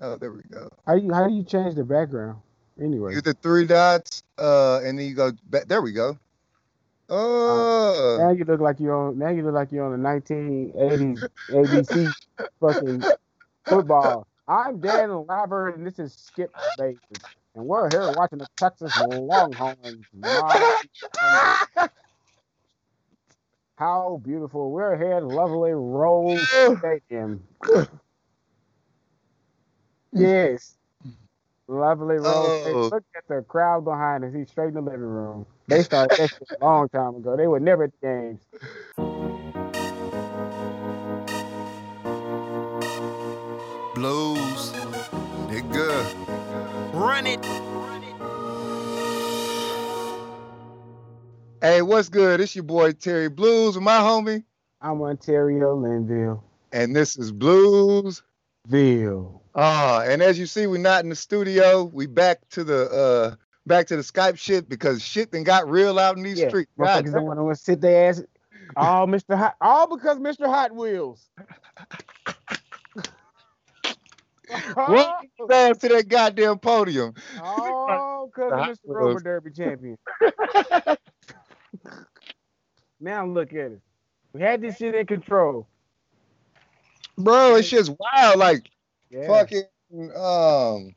[0.00, 0.70] Oh, there we go.
[0.86, 2.38] How you how do you change the background?
[2.80, 5.66] Anyway, You the three dots, uh, and then you go back.
[5.66, 6.18] There we go.
[7.08, 9.18] Oh, now you look like you're on.
[9.18, 12.12] Now you look like you're on the 1980s ABC
[12.60, 13.02] fucking
[13.64, 14.26] football.
[14.48, 17.00] I'm Dan Laver, and this is Skip Bates,
[17.54, 20.04] and we're here watching the Texas Longhorns.
[23.76, 24.70] How beautiful!
[24.72, 26.46] We're here at lovely Rose
[26.78, 27.42] Stadium.
[30.16, 30.76] Yes.
[31.68, 32.60] Lovely Rose.
[32.60, 32.76] Stadium.
[32.76, 32.88] Oh.
[32.92, 34.32] Look at the crowd behind us.
[34.34, 35.46] He's straight in the living room.
[35.68, 37.36] They started that shit a long time ago.
[37.36, 38.40] They were never at the games.
[43.94, 44.72] Blues,
[45.48, 46.92] nigga.
[46.94, 47.44] Run it.
[51.62, 52.40] hey, what's good?
[52.40, 54.44] It's your boy Terry Blues my homie,
[54.80, 56.44] I'm Ontario Linville.
[56.72, 58.22] and this is Blues.
[58.68, 59.42] Ville.
[59.54, 61.84] Ah, and as you see, we're not in the studio.
[61.84, 63.34] We back to the uh
[63.66, 66.70] back to the Skype shit because shit then got real out in these Yeah, streets.
[66.78, 68.22] Motherfuckers don't want to sit their ass.
[68.76, 69.36] All Mr.
[69.36, 70.46] Hot, all because Mr.
[70.46, 71.28] Hot Wheels.
[74.74, 75.16] What?
[75.48, 77.14] damn to that goddamn podium.
[77.42, 78.78] all because Mr.
[78.86, 79.20] Rover.
[79.20, 79.98] Derby champion.
[83.00, 83.80] now look at it.
[84.32, 85.66] We had this shit in control.
[87.18, 88.38] Bro, it's just wild.
[88.38, 88.70] Like
[89.10, 89.26] Yeah.
[89.28, 89.64] fucking
[90.16, 90.94] um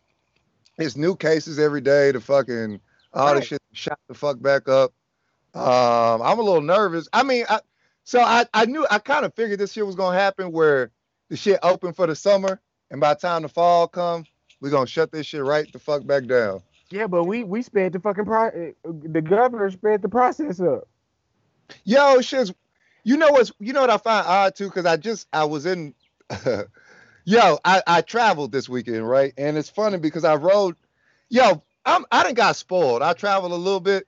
[0.78, 2.80] it's new cases every day the fucking
[3.14, 4.92] all the shit shot the fuck back up
[5.54, 7.60] um i'm a little nervous i mean I,
[8.04, 10.92] so i i knew i kind of figured this shit was gonna happen where
[11.30, 12.60] the shit open for the summer
[12.90, 14.26] and by the time the fall come
[14.60, 17.94] we're gonna shut this shit right the fuck back down Yeah, but we we sped
[17.94, 18.74] the fucking pro.
[18.84, 20.88] The governor sped the process up.
[21.84, 22.54] yo it's just
[23.04, 25.66] you know what's you know what i find odd too because i just i was
[25.68, 25.94] in
[27.26, 29.34] yo I, I traveled this weekend right?
[29.38, 30.76] And it's funny because i rode
[31.30, 33.02] yo i'm i didn't got spoiled.
[33.04, 34.08] I traveled a little bit.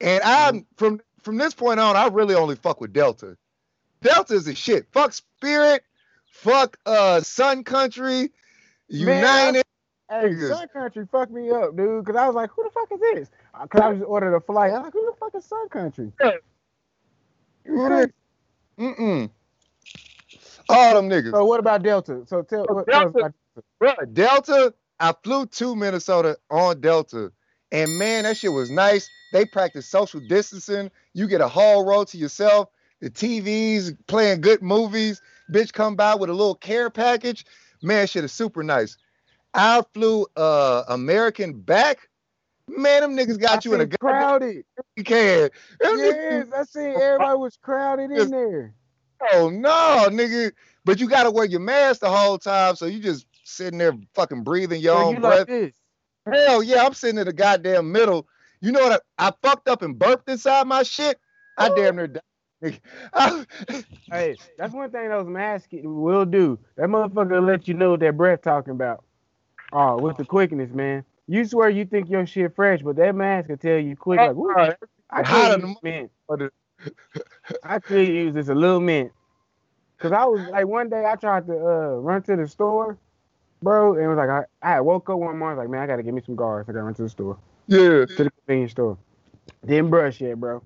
[0.00, 3.36] And i'm from from this point on i really only fuck with delta.
[4.02, 4.86] Delta is a shit.
[4.92, 5.82] Fuck spirit.
[6.30, 8.30] Fuck uh sun country.
[8.98, 9.64] Man, I- united
[10.10, 12.06] Hey, Sun Country fucked me up, dude.
[12.06, 13.30] Cause I was like, who the fuck is this?
[13.54, 14.72] Uh, Cause I was ordered a flight.
[14.72, 16.12] I'm like, who the fuck is Sun Country?
[18.78, 19.30] mm-mm
[20.68, 22.22] all them niggas So what about Delta?
[22.26, 23.34] So tell, what, tell us Delta- about
[23.82, 27.32] Bruh, Delta, I flew to Minnesota on Delta,
[27.72, 29.08] and man, that shit was nice.
[29.32, 30.90] They practice social distancing.
[31.14, 32.68] You get a whole row to yourself.
[33.00, 35.20] The TVs playing good movies.
[35.52, 37.44] Bitch come by with a little care package.
[37.82, 38.96] Man, shit is super nice.
[39.54, 42.08] I flew uh American back.
[42.68, 43.98] Man, them niggas got I you in a crowded.
[44.00, 44.64] goddamn crowded.
[45.04, 45.50] can.
[45.82, 48.74] yes, I see everybody was crowded in there.
[49.32, 50.52] Oh no, nigga.
[50.84, 54.42] But you gotta wear your mask the whole time, so you just sitting there fucking
[54.44, 55.38] breathing your So own you breath.
[55.40, 55.74] like this?
[56.32, 58.26] Hell yeah, I'm sitting in the goddamn middle.
[58.60, 59.02] You know what?
[59.18, 61.18] I, I fucked up and burped inside my shit.
[61.58, 62.22] I damn near died.
[64.10, 66.58] Hey, that's one thing those masks will do.
[66.76, 69.04] That motherfucker will let you know what that breath talking about.
[69.72, 71.04] Oh, with the quickness, man.
[71.26, 74.18] You swear you think your shit fresh, but that mask will tell you quick.
[74.18, 76.10] Like, "Woo, I Hotter could
[76.86, 77.48] than use mint.
[77.48, 79.12] mother- I could use this a little mint.
[79.98, 82.98] Cause I was like one day I tried to uh, run to the store,
[83.62, 86.02] bro, and it was like I, I woke up one morning like man I gotta
[86.02, 86.68] get me some guards.
[86.68, 88.04] I gotta run to the store, yeah.
[88.04, 88.98] to the convenience store.
[89.64, 90.62] Didn't brush yet, bro.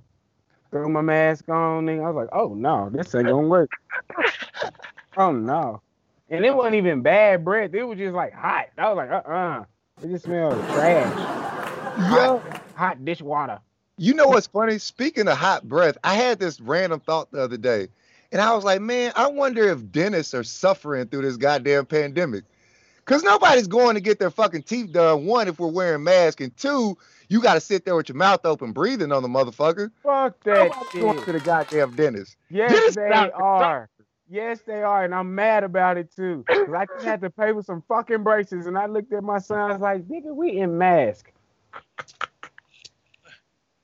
[0.71, 3.71] Threw my mask on, and I was like, oh no, this ain't gonna work.
[5.17, 5.83] oh no,
[6.29, 7.75] and it wasn't even bad breath.
[7.75, 8.67] It was just like hot.
[8.79, 9.65] I was like, uh uh
[10.03, 11.17] It just smelled trash.
[11.99, 13.61] Yo, Hot, hot dishwater.
[14.01, 14.79] You know what's funny?
[14.79, 17.89] Speaking of hot breath, I had this random thought the other day,
[18.33, 22.45] and I was like, man, I wonder if dentists are suffering through this goddamn pandemic.
[23.05, 25.27] Cause nobody's going to get their fucking teeth done.
[25.27, 26.97] One, if we're wearing masks, and two,
[27.29, 29.91] you got to sit there with your mouth open, breathing on the motherfucker.
[30.03, 31.01] Fuck that shit.
[31.03, 32.37] going to the goddamn dentist.
[32.51, 33.03] Yes, they
[33.35, 33.91] are.
[34.31, 36.45] Yes, they are, and I'm mad about it too.
[36.49, 39.39] 'Cause I just had to pay for some fucking braces, and I looked at my
[39.39, 39.59] son.
[39.59, 41.33] I was like, "Nigga, we in mask.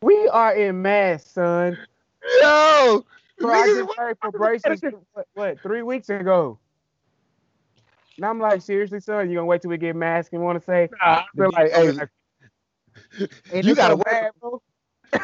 [0.07, 1.77] We are in mass, son."
[2.41, 3.05] Yo,
[3.41, 4.83] Bro, I just paid for braces.
[5.13, 5.63] What, what?
[5.63, 6.59] Three weeks ago.
[8.17, 10.65] And I'm like, seriously, son, you gonna wait till we get masked and want to
[10.65, 10.89] say?
[11.05, 14.63] Nah, I feel like, hey, Ain't you gotta so work- bad, bro?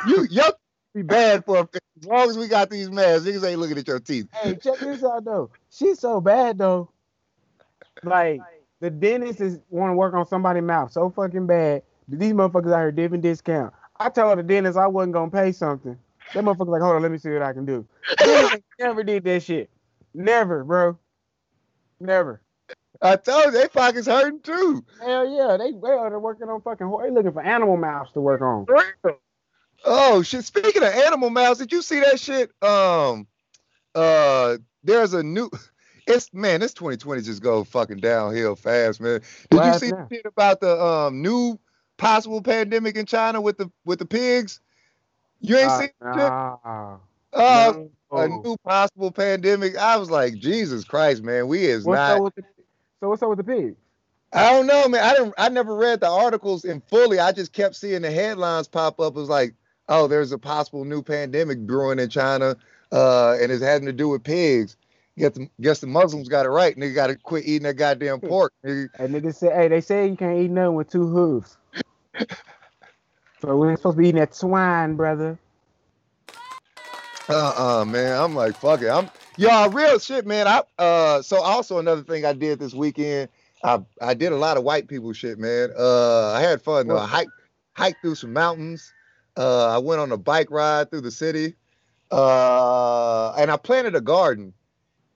[0.06, 0.58] you yup
[0.94, 3.26] be bad for as long as we got these masks.
[3.26, 4.26] Niggas ain't looking at your teeth.
[4.34, 5.50] Hey, check this out though.
[5.70, 6.90] She's so bad though.
[8.02, 8.40] Like
[8.80, 11.82] the dentist is want to work on somebody's mouth so fucking bad.
[12.08, 13.72] These motherfuckers out here giving discount.
[14.02, 15.96] I told the dentist I wasn't gonna pay something.
[16.34, 17.86] That motherfucker like, hold on, let me see what I can do.
[18.78, 19.70] Never did that shit.
[20.12, 20.98] Never, bro.
[22.00, 22.40] Never.
[23.00, 24.84] I told you, they pockets hurting too.
[25.00, 26.90] Hell yeah, they well, they are working on fucking.
[27.02, 28.66] They looking for animal mouths to work on.
[29.84, 30.44] Oh shit!
[30.44, 32.50] Speaking of animal mouths, did you see that shit?
[32.62, 33.26] Um,
[33.94, 35.50] uh, there's a new.
[36.04, 39.20] It's man, this 2020 just go fucking downhill fast, man.
[39.50, 41.60] Did What you see the shit about the um new
[42.02, 44.60] possible pandemic in China with the with the pigs?
[45.40, 46.98] You ain't Uh, seen nah.
[47.32, 49.76] Oh, a new possible pandemic.
[49.76, 52.16] I was like, Jesus Christ, man, we is What's not.
[52.18, 52.42] up with the?
[53.00, 53.76] So what's up with the pig?
[54.32, 55.02] I don't know, man.
[55.02, 55.34] I didn't.
[55.38, 57.18] I never read the articles in fully.
[57.18, 59.14] I just kept seeing the headlines pop up.
[59.14, 59.54] It was like,
[59.88, 62.56] oh, there's a possible new pandemic brewing in China,
[62.90, 64.76] uh, and it's having to do with pigs.
[65.18, 66.76] Guess the, guess the Muslims got it right.
[66.76, 68.52] Nigga got to quit eating that goddamn pork.
[68.64, 68.88] Nigga.
[68.98, 71.58] And niggas say, hey, they say you can't eat nothing with two hooves.
[73.40, 75.38] So we're supposed to be eating that swine, brother.
[77.28, 78.20] Uh-uh, man.
[78.20, 78.88] I'm like, fuck it.
[78.90, 80.46] I'm y'all real shit, man.
[80.46, 83.28] I uh so also another thing I did this weekend,
[83.64, 85.70] I I did a lot of white people shit, man.
[85.78, 86.98] Uh I had fun though.
[86.98, 87.30] I hiked
[87.74, 88.92] hiked through some mountains.
[89.36, 91.54] Uh I went on a bike ride through the city.
[92.10, 94.52] Uh and I planted a garden.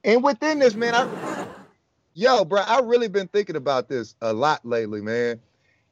[0.04, 1.46] And within this, man, I
[2.14, 5.40] yo, bro, I really been thinking about this a lot lately, man.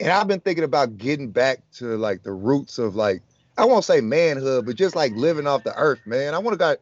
[0.00, 3.22] And I've been thinking about getting back to like the roots of like
[3.56, 6.34] I won't say manhood, but just like living off the earth, man.
[6.34, 6.78] I want to got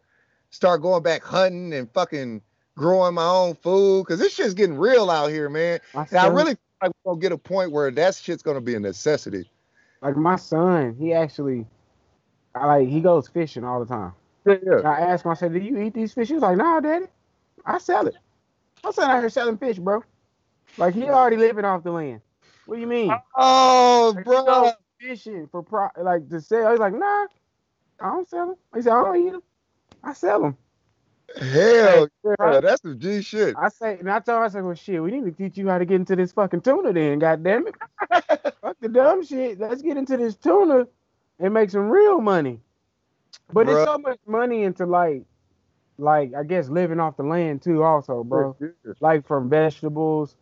[0.50, 2.42] start going back hunting and fucking
[2.76, 5.80] growing my own food because this shit's getting real out here, man.
[5.94, 8.60] My And I really feel like we're gonna get a point where that shit's gonna
[8.60, 9.48] be a necessity.
[10.00, 11.66] like my son, he actually,
[12.54, 14.12] I like he goes fishing all the time.
[14.44, 16.80] Yeah, I asked him, I said, "Do you eat these fish?" He was like, "Nah,
[16.80, 17.06] daddy,
[17.64, 18.16] I sell it."
[18.82, 20.02] My son out here selling fish, bro.
[20.76, 22.20] Like he already living off the land.
[22.66, 23.22] What do you mean?
[23.36, 24.72] Oh, Like, bro.
[25.00, 26.70] fishing for pro, like to sell.
[26.70, 27.26] He's like, "Nah,
[28.00, 29.42] I don't sell them." He said, "I don't eat them.
[30.04, 30.56] I sell them."
[31.40, 33.56] Hell yeah, that's some G shit.
[33.56, 35.68] I say, and I told her, I said, well, shit, we need to teach you
[35.68, 37.74] how to get into this fucking tuna then, God damn it.
[38.62, 39.60] Fuck the dumb shit.
[39.60, 40.86] Let's get into this tuna
[41.40, 42.60] and make some real money.
[43.52, 43.72] But Bruh.
[43.72, 45.24] it's so much money into like,
[45.98, 48.56] like I guess living off the land too, also, bro.
[49.00, 50.36] Like from vegetables,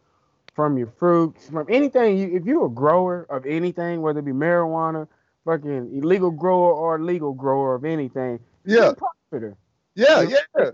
[0.60, 2.18] from your fruits, from anything.
[2.18, 5.08] You, if you're a grower of anything, whether it be marijuana,
[5.46, 9.56] fucking illegal grower or legal grower of anything, you're Yeah, a profiter
[9.94, 10.70] yeah, yeah.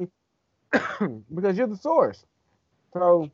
[1.34, 2.24] because you're the source.
[2.94, 3.30] So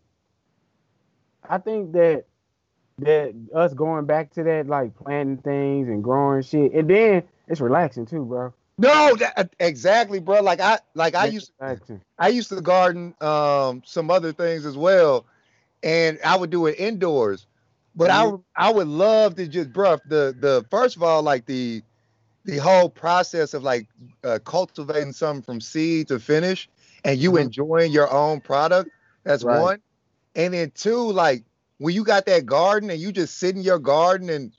[1.48, 2.24] I think that
[2.98, 7.62] that us going back to that, like planting things and growing shit, and then it's
[7.62, 8.52] relaxing too, bro.
[8.76, 10.42] No, that, exactly, bro.
[10.42, 12.02] Like I, like I used, relaxing.
[12.18, 15.24] I used to garden um some other things as well,
[15.82, 17.46] and I would do it indoors.
[17.94, 18.26] But I Mhm.
[18.26, 21.82] would I would love to just, bruh, the the first of all, like the
[22.44, 23.88] the whole process of like
[24.24, 26.68] uh, cultivating something from seed to finish,
[27.04, 27.38] and you Mhm.
[27.38, 28.90] enjoying your own product.
[29.24, 29.46] That's Right.
[29.46, 29.80] one,
[30.36, 31.44] and then two, like
[31.78, 34.52] when you got that garden and you just sit in your garden and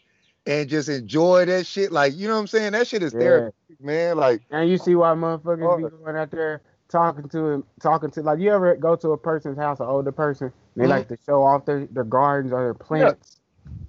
[0.47, 2.73] and just enjoy that shit, like you know what I'm saying?
[2.73, 3.49] That shit is Yeah.
[3.69, 4.17] therapeutic, man.
[4.17, 5.89] Like And you see why motherfuckers be Oh.
[5.89, 6.61] going out there
[6.93, 10.13] talking to him, talking to like you ever go to a person's house, an older
[10.13, 10.89] person, they Mhm.
[10.89, 13.41] like to show off their, their gardens or their plants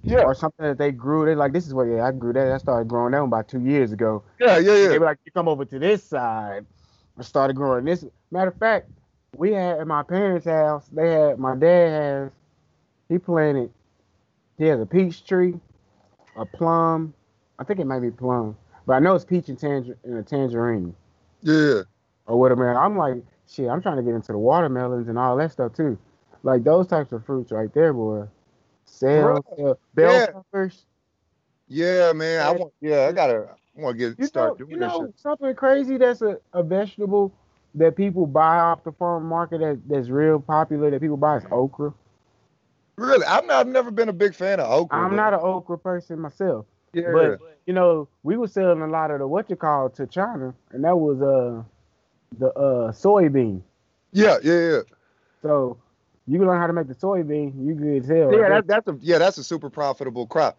[0.03, 1.25] yeah, or something that they grew.
[1.25, 2.51] They're like this is what yeah I grew that.
[2.51, 4.23] I started growing that one about two years ago.
[4.39, 4.87] yeah, yeah, yeah.
[4.89, 4.99] They yeah.
[4.99, 6.65] be like, you come over to this side.
[7.17, 8.05] I started growing this.
[8.31, 8.89] Matter of fact,
[9.37, 12.31] we had at my parents' house, they had my dad has
[13.09, 13.71] he planted
[14.57, 15.59] he has a peach tree,
[16.35, 17.13] a plum.
[17.59, 18.57] I think it might be plum.
[18.87, 20.95] But I know it's peach and tanger and a tangerine
[21.41, 21.83] yeah.
[22.27, 22.77] Or watermelon.
[22.77, 23.17] I'm like,
[23.47, 25.97] shit, I'm trying to get into the watermelons and all that stuff too.
[26.43, 28.27] Like those types of fruits right there, boy.
[28.85, 29.43] Sell,
[29.95, 30.27] bell yeah.
[30.27, 30.85] peppers.
[31.67, 32.45] Yeah, man.
[32.45, 32.73] I want.
[32.81, 33.47] Yeah, I gotta.
[33.77, 35.19] I want to get You start know, doing you this know shit.
[35.19, 37.33] something crazy that's a, a vegetable
[37.73, 41.43] that people buy off the farm market that, that's real popular that people buy is
[41.51, 41.93] okra.
[42.95, 43.65] Really, I'm not.
[43.65, 44.97] I've never been a big fan of okra.
[44.97, 47.11] I'm but- not an okra person myself, Yeah.
[47.11, 50.53] but you know we were selling a lot of the what you call to China,
[50.71, 51.63] and that was uh
[52.39, 53.61] the uh soybean.
[54.11, 54.79] yeah, yeah, yeah.
[55.41, 55.77] So
[56.27, 58.31] you can learn how to make the soybean, you good as hell.
[58.31, 60.57] Yeah, right that, that's a yeah, that's a super profitable crop.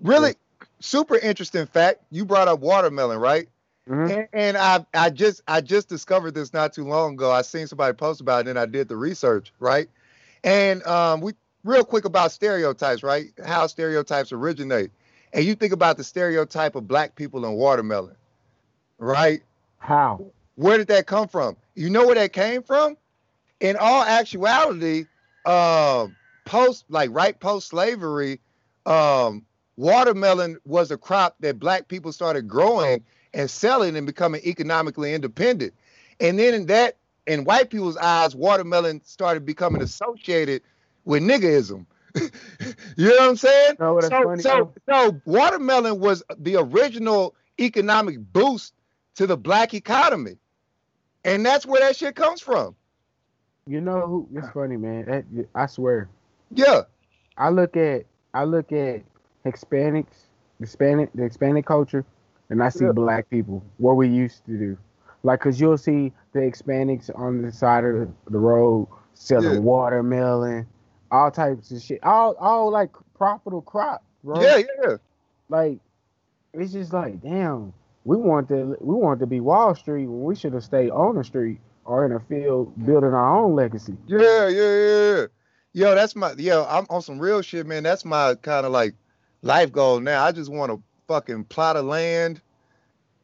[0.00, 0.34] Really,
[0.80, 2.00] super interesting fact.
[2.10, 3.48] You brought up watermelon, right?
[3.88, 4.10] Mhm.
[4.10, 7.30] And, and I I just I just discovered this not too long ago.
[7.30, 9.88] I seen somebody post about it, and I did the research, right?
[10.44, 11.32] And um, we
[11.64, 13.26] real quick about stereotypes, right?
[13.44, 14.90] How stereotypes originate.
[15.32, 18.16] And you think about the stereotype of black people and watermelon,
[18.98, 19.42] right?
[19.78, 20.24] How?
[20.60, 21.56] Where did that come from?
[21.74, 22.98] You know where that came from?
[23.60, 25.06] In all actuality,
[25.46, 26.14] um,
[26.44, 28.40] post like right post slavery,
[28.84, 29.46] um,
[29.78, 33.02] watermelon was a crop that black people started growing
[33.32, 35.72] and selling and becoming economically independent.
[36.20, 40.60] And then in that, in white people's eyes, watermelon started becoming associated
[41.06, 41.86] with niggerism.
[42.16, 42.28] you
[42.98, 43.76] know what I'm saying?
[43.78, 48.74] That's so, funny, so, so watermelon was the original economic boost
[49.14, 50.36] to the black economy.
[51.24, 52.74] And that's where that shit comes from.
[53.66, 54.28] You know who?
[54.34, 55.04] It's funny, man.
[55.06, 56.08] That, I swear.
[56.54, 56.82] Yeah.
[57.36, 59.02] I look at I look at
[59.44, 60.26] Hispanics,
[60.60, 62.04] Hispanic, the Hispanic culture,
[62.48, 62.92] and I see Yeah.
[62.92, 63.62] black people.
[63.78, 64.78] What we used to do,
[65.22, 69.58] like, cause you'll see the Hispanics on the side of the, road selling Yeah.
[69.60, 70.66] watermelon,
[71.10, 74.40] all types of shit, all all like profitable crop, bro.
[74.40, 74.96] Yeah, yeah, yeah.
[75.48, 75.78] Like,
[76.54, 77.72] it's just like, damn,
[78.04, 81.16] we want to we want to be Wall Street when we should have stayed on
[81.16, 82.86] the street or in a field mm.
[82.86, 83.96] building our own legacy.
[84.06, 85.26] Yeah, yeah, yeah, yeah.
[85.72, 87.82] Yo, that's my yo, I'm on some real shit, man.
[87.82, 88.94] That's my kind of like
[89.42, 90.24] life goal now.
[90.24, 92.40] I just want a fucking plot of land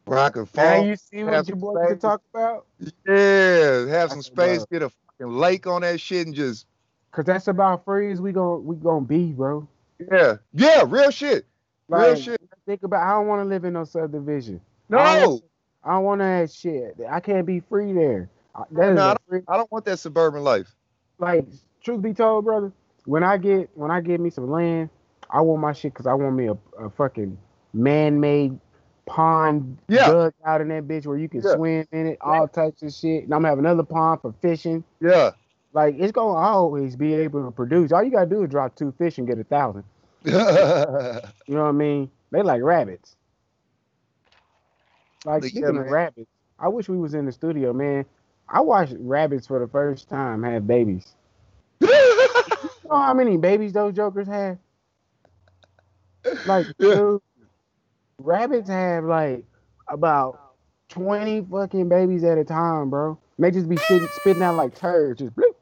[0.04, 0.86] where I can Now farm.
[0.86, 2.66] you see what your boy can talk about?
[3.06, 6.66] Yeah, have some space, get a fucking lake on that shit and just
[7.12, 9.66] Cause that's about free as we gon' we gonna be, bro.
[10.12, 10.36] yeah.
[10.52, 11.46] Yeah, real shit.
[11.88, 12.45] Real shit.
[12.66, 14.60] Think about I don't want to live in no subdivision.
[14.88, 14.98] No.
[14.98, 15.44] I don't,
[15.84, 16.96] I don't want to have shit.
[17.08, 18.28] I can't be free there.
[18.54, 20.74] I- That No, free, I don't want that suburban life.
[21.18, 21.46] like
[21.82, 22.72] truth be told, brother.
[23.04, 24.90] When I get when I get me some land,
[25.30, 27.38] I want my shit because I want me a, a fucking
[27.72, 28.58] man-made
[29.06, 30.06] pond Yeah.
[30.08, 31.54] dug out in that bitch where you can Yeah.
[31.54, 33.24] swim in it, all types of shit.
[33.24, 34.82] And I'm gonna have another pond for fishing.
[35.00, 35.30] Yeah.
[35.72, 37.92] Like it's gonna always be able to produce.
[37.92, 39.84] All you gotta do is drop two fish and get a thousand.
[40.24, 42.10] You know what I mean?
[42.30, 43.16] They like rabbits.
[45.24, 48.04] Like But speaking of rabbits, I wish we was in the studio, man.
[48.48, 51.14] I watched rabbits for the first time have babies.
[52.84, 54.58] You know how many babies those jokers have?
[56.44, 56.96] Like, Yeah.
[56.96, 57.22] dude,
[58.18, 59.44] rabbits have like
[59.88, 60.40] about
[60.88, 63.18] twenty fucking babies at a time, bro.
[63.36, 65.54] And they just be sitting, spitting out like turds, just bloop,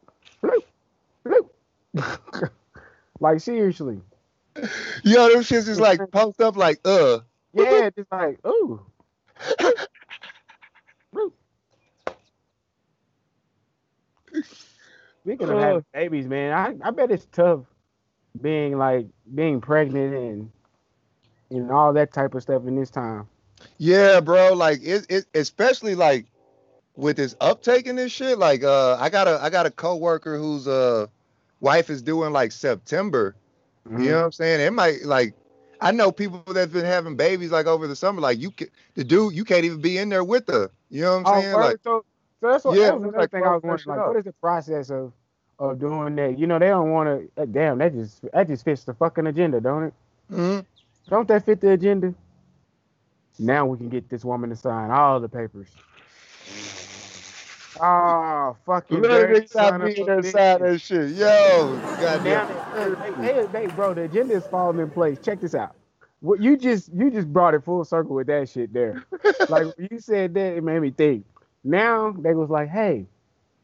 [0.42, 0.62] bloop,
[1.26, 2.50] bloop.
[3.20, 4.00] like seriously,
[5.02, 7.20] Yo, them shits is like pumped up like uh.
[7.52, 8.84] yeah, just like ooh.
[15.22, 17.60] Speaking of having babies, man, I, I bet it's tough
[18.40, 20.50] being like being pregnant and
[21.50, 23.26] and all that type of stuff in this time.
[23.78, 24.52] Yeah, bro.
[24.52, 26.26] Like it, it especially like
[26.96, 28.38] with this uptake and this shit.
[28.38, 31.06] Like uh I got a I got a coworker whose uh
[31.60, 33.34] wife is doing like September.
[33.88, 33.96] Mm-hmm.
[33.96, 34.60] You know what I'm saying?
[34.60, 35.34] It might like
[35.80, 38.20] I know people that's been having babies like over the summer.
[38.20, 40.70] Like you can the dude you can't even be in there with her.
[40.90, 41.58] You know what I'm Oh, saying?
[41.58, 41.60] word?
[41.60, 42.04] Like so,
[42.40, 43.88] so that's what Yeah, that was another like thing I was wondering.
[43.88, 45.12] Like, what is the process of
[45.58, 46.38] of doing that?
[46.38, 47.46] You know, they don't want to.
[47.46, 49.94] damn, that just that just fits the fucking agenda, don't it?
[50.30, 50.66] mhm.
[51.10, 52.14] Don't that fit the agenda?
[53.38, 55.76] Now we can get this woman to sign all the papers.
[57.80, 60.62] Oh, fucking Let dirty it stop son of being a that side bitch.
[60.62, 61.12] that shit.
[61.16, 62.48] Yo, goddamn.
[62.72, 65.18] they, they, they, bro, the agenda is falling in place.
[65.20, 65.76] Check this out.
[66.20, 69.04] What you just you just brought it full circle with that shit there.
[69.48, 71.26] like you said that, it made me think.
[71.64, 73.06] Now they was like, hey,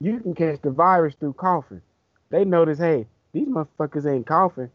[0.00, 1.82] you can catch the virus through coughing.
[2.30, 4.70] They notice, hey, these motherfuckers ain't coughing,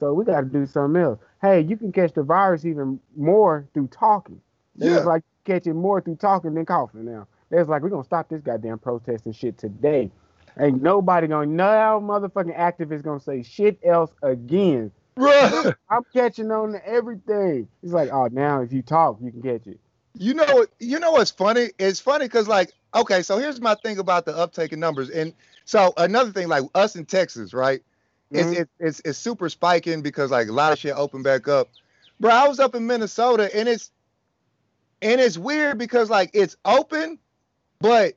[0.00, 1.20] so we got to do something else.
[1.42, 4.40] Hey, you can catch the virus even more through talking.
[4.76, 4.96] They Yeah.
[4.96, 7.06] was like catching more through talking than coughing.
[7.06, 10.10] Now they was like, we're gonna stop this goddamn protesting shit today.
[10.58, 14.90] Ain't nobody gonna, no motherfucking activist gonna say shit else again.
[15.16, 15.74] Bruh.
[15.90, 17.68] I'm catching on to everything.
[17.82, 19.78] He's like, oh, now if you talk, you can catch it.
[20.16, 20.66] You know?
[20.78, 21.70] You know what's funny?
[21.78, 25.32] It's funny because like, okay, so here's my thing about the uptake in numbers, and
[25.64, 27.82] so another thing, like us in Texas, right?
[28.30, 28.60] It's, Mhm.
[28.60, 31.68] it's it's it's super spiking because like a lot of shit opened back up.
[32.20, 33.90] Bro, I was up in Minnesota, and it's
[35.02, 37.18] and it's weird because like it's open,
[37.80, 38.14] but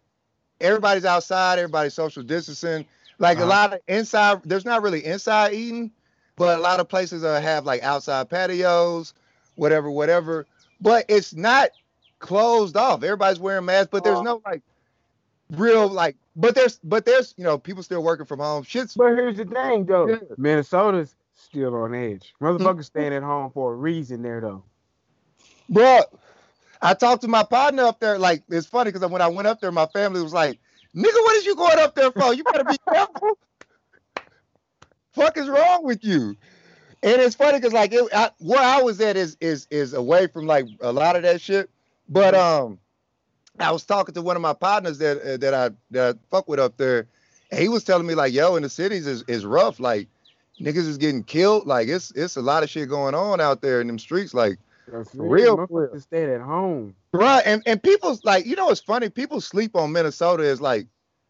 [0.61, 2.85] everybody's outside, everybody's social distancing.
[3.19, 3.49] Like a Uh-huh.
[3.49, 5.91] lot of inside, there's not really inside eating,
[6.35, 9.13] but a lot of places uh, have like outside patios,
[9.55, 10.45] whatever, whatever.
[10.79, 11.71] But it's not
[12.19, 13.03] closed off.
[13.03, 14.23] Everybody's wearing masks, but there's Uh.
[14.23, 14.61] no like
[15.51, 16.15] real like.
[16.35, 18.63] But there's but there's you know people still working from home.
[18.63, 20.07] Shit's But here's the thing, though.
[20.07, 20.17] Yeah.
[20.37, 22.35] Minnesota's still on edge.
[22.39, 24.63] Motherfuckers staying at home for a reason there, though.
[25.69, 26.01] Bro,
[26.81, 28.17] I talked to my partner up there.
[28.17, 30.59] Like, it's funny because when I went up there, my family was like,
[30.95, 32.33] nigga, what is you going up there for?
[32.33, 33.37] You better be careful.
[35.17, 36.37] fuck is wrong with you?
[37.03, 40.27] And it's funny because like it, I, where I was at is is is away
[40.27, 41.69] from like a lot of that shit.
[42.09, 42.79] But um,
[43.59, 46.47] I was talking to one of my partners that uh, that I that I fuck
[46.47, 47.07] with up there,
[47.51, 49.79] and he was telling me like, yo, in the cities is is rough.
[49.79, 50.07] Like
[50.59, 51.67] niggas is getting killed.
[51.67, 54.33] Like it's it's a lot of shit going on out there in them streets.
[54.33, 54.57] Like
[54.91, 55.99] That's real, real.
[55.99, 56.95] Stayed at home.
[57.13, 59.09] Right, and and people's like, you know, it's funny.
[59.09, 60.87] People sleep on Minnesota as like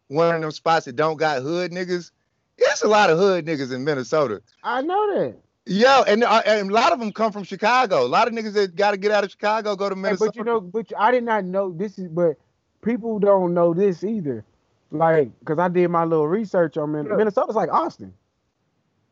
[0.08, 2.10] one of them spots that don't got hood niggas.
[2.58, 4.42] There's a lot of hood niggas in Minnesota.
[4.62, 5.36] I know that.
[5.70, 8.02] Yeah, and, uh, and a lot of them come from Chicago.
[8.04, 10.30] A lot of niggas that got to get out of Chicago go to Hey, Minnesota.
[10.30, 12.08] but you know, but I did not know this is.
[12.08, 12.36] But
[12.82, 14.44] people don't know this either.
[14.90, 17.16] Like, cause I did my little research on Min- Yeah.
[17.16, 18.14] Minnesota's like Austin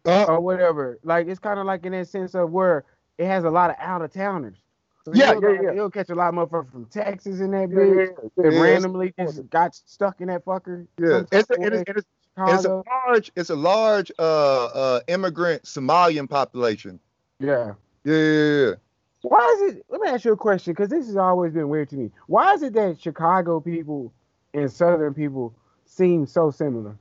[0.06, 0.98] Uh, or whatever.
[1.02, 2.84] Like, it's kind of like in that sense of where
[3.18, 4.56] it has a lot of out of towners.
[5.04, 5.72] So Yeah, you'll, yeah, yeah.
[5.72, 8.08] You'll catch a lot of motherfuckers from Texas in that yeah, bitch.
[8.36, 10.86] yeah, that yeah, randomly just got stuck in that fucker.
[10.98, 11.22] yeah.
[11.32, 12.04] It's, a, it is, it is,
[12.38, 16.98] it's a large, it's a large uh uh immigrant Somalian population.
[17.38, 17.74] Yeah.
[18.04, 18.74] Yeah, yeah, yeah.
[19.22, 19.86] Why is it?
[19.88, 22.10] Let me ask you a question, because this has always been weird to me.
[22.28, 24.12] Why is it that Chicago people
[24.54, 25.54] and Southern people
[25.84, 26.96] seem so similar?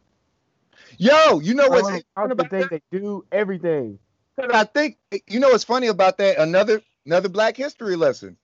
[0.97, 2.81] Yo, you know what's Like, interesting how the about things that?
[2.91, 3.99] they do, everything.
[4.37, 6.37] And I think you know what's funny about that.
[6.39, 8.37] Another another Black History lesson.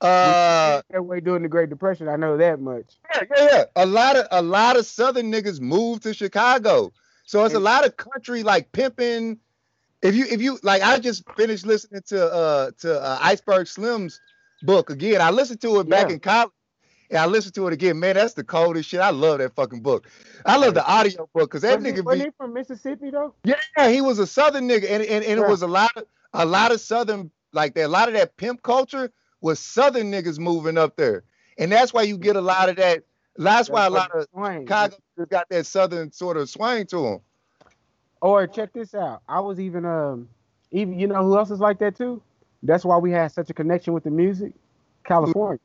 [0.00, 2.84] Uh, that way during the Great Depression, I know that much.
[3.14, 3.64] yeah, yeah, yeah.
[3.76, 6.92] A lot of a lot of Southern niggas moved to Chicago,
[7.24, 9.38] so it's a lot of country like pimping.
[10.02, 14.20] If you if you like, I just finished listening to uh to uh, Iceberg Slim's
[14.62, 15.20] book again.
[15.22, 16.14] I listened to it back Yeah.
[16.14, 16.52] in college.
[17.10, 18.00] And I listened to it again.
[18.00, 19.00] Man, that's the coldest shit.
[19.00, 20.08] I love that fucking book.
[20.44, 23.10] I love the audio book because that Was he, nigga was be he from Mississippi
[23.10, 23.34] though?
[23.44, 26.44] Yeah, he was a Southern nigga, and and, and it was a lot of a
[26.44, 27.86] lot of Southern like that.
[27.86, 29.10] A lot of that pimp culture
[29.40, 31.24] was Southern niggas moving up there,
[31.58, 33.04] and that's why you get a lot of that.
[33.36, 34.26] That's why a lot of.
[34.34, 34.96] Chicago
[35.28, 37.20] got that Southern sort of swing to them.
[38.20, 39.22] Or check this out.
[39.28, 40.28] I was even um
[40.72, 42.22] even you know who else is like that too?
[42.62, 44.52] That's why we had such a connection with the music.
[45.04, 45.60] California.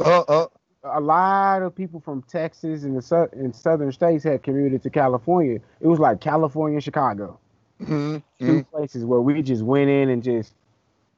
[0.00, 0.46] Uh, uh,
[0.84, 4.90] a lot of people from Texas and the sou- and southern states had commuted to
[4.90, 5.60] California.
[5.80, 7.38] It was like California and Chicago,
[7.82, 8.70] mhm, two mhm.
[8.70, 10.54] places where we just went in and just,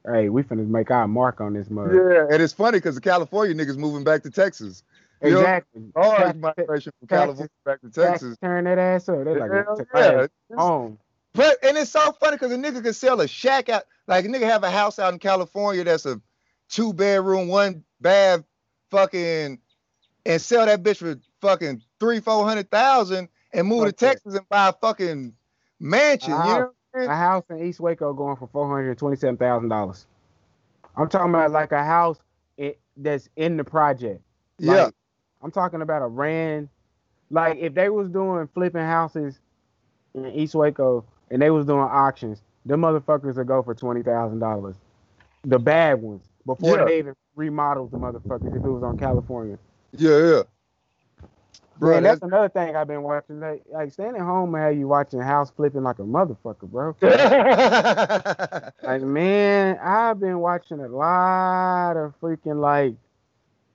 [0.05, 1.93] hey, we finna make our mark on this mug.
[1.93, 4.83] Yeah, and it's funny because the California niggas moving back to Texas.
[5.21, 5.83] You exactly.
[5.95, 8.37] Large Tax- migration from California back to Texas.
[8.43, 9.23] turn that ass up.
[9.23, 9.85] They're like, Hell yeah.
[9.93, 10.97] my ass It's- home.
[11.35, 14.27] But and it's so funny because a nigga could sell a shack out, like a
[14.27, 16.21] nigga have a house out in California that's a
[16.69, 18.43] two bedroom, one bath,
[18.93, 19.59] fucking,
[20.25, 24.05] and sell that bitch for fucking three, four hundred thousand, and move to Fuck that.
[24.07, 25.33] Texas and buy a fucking
[25.79, 26.31] mansion.
[26.31, 27.09] You know what I'm saying?
[27.09, 30.05] A house in East Waco going for four hundred twenty-seven thousand dollars.
[30.95, 32.19] I'm talking about like a house
[32.57, 34.21] it, that's in the project.
[34.59, 34.89] Yeah.
[35.41, 36.69] I'm talking about a ran.
[37.29, 39.39] Like if they was doing flipping houses
[40.13, 44.39] in East Waco and they was doing auctions, them motherfuckers would go for twenty thousand
[44.39, 44.75] dollars.
[45.43, 46.85] The bad ones before Yeah.
[46.85, 48.49] they even remodeled the motherfuckers.
[48.55, 49.57] If it was on California,
[49.93, 50.41] Yeah, yeah.
[51.79, 53.39] Bro, man, that's, that's, another thing I've been watching.
[53.39, 56.95] Like, like staying at home and have you watching house flipping like a motherfucker, bro.
[58.83, 62.95] Like man, I've been watching a lot of freaking like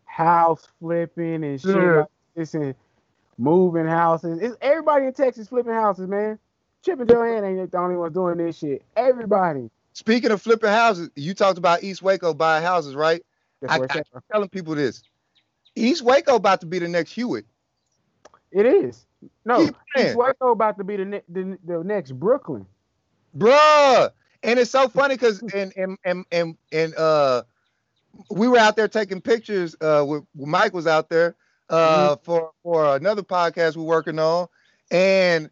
[0.05, 1.99] house flipping and shit Yeah.
[2.01, 2.75] like this and
[3.37, 4.39] moving houses.
[4.41, 6.39] It's everybody in Texas flipping houses, man.
[6.85, 8.83] Chip and Joanna ain't the only ones doing this shit.
[8.97, 9.71] Everybody.
[9.99, 13.21] Speaking of flipping houses, you talked about East Waco buying houses, right?
[13.69, 15.03] I, I keep telling people this.
[15.75, 17.47] East Waco about to be the next Hewitt.
[18.53, 19.07] it is.
[19.45, 19.69] No.
[19.99, 22.65] East Waco about to be the, ne- the the next Brooklyn.
[23.37, 24.11] Bruh.
[24.45, 27.43] And it's so funny because and and and and and uh
[28.31, 31.35] we were out there taking pictures uh with Mike was out there
[31.71, 34.47] uh for for another podcast we're working on
[34.93, 35.51] and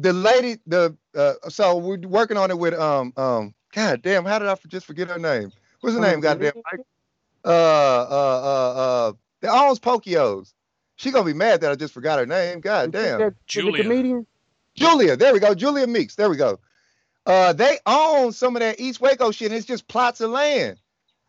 [0.00, 4.38] the lady the uh so we're working on it with um um god damn how
[4.38, 6.80] did I just forget her name what's her name goddamn Mike
[7.44, 10.54] uh uh uh uh that owns Pokios
[10.96, 13.82] she gonna be mad that I just forgot her name god damn The- the Julia.
[13.82, 14.26] comedian.
[14.76, 15.54] Julia, there we go.
[15.54, 16.58] Julia Meeks, there we go.
[17.26, 19.50] Uh, they own some of that East Waco shit.
[19.50, 20.78] And it's just plots of land,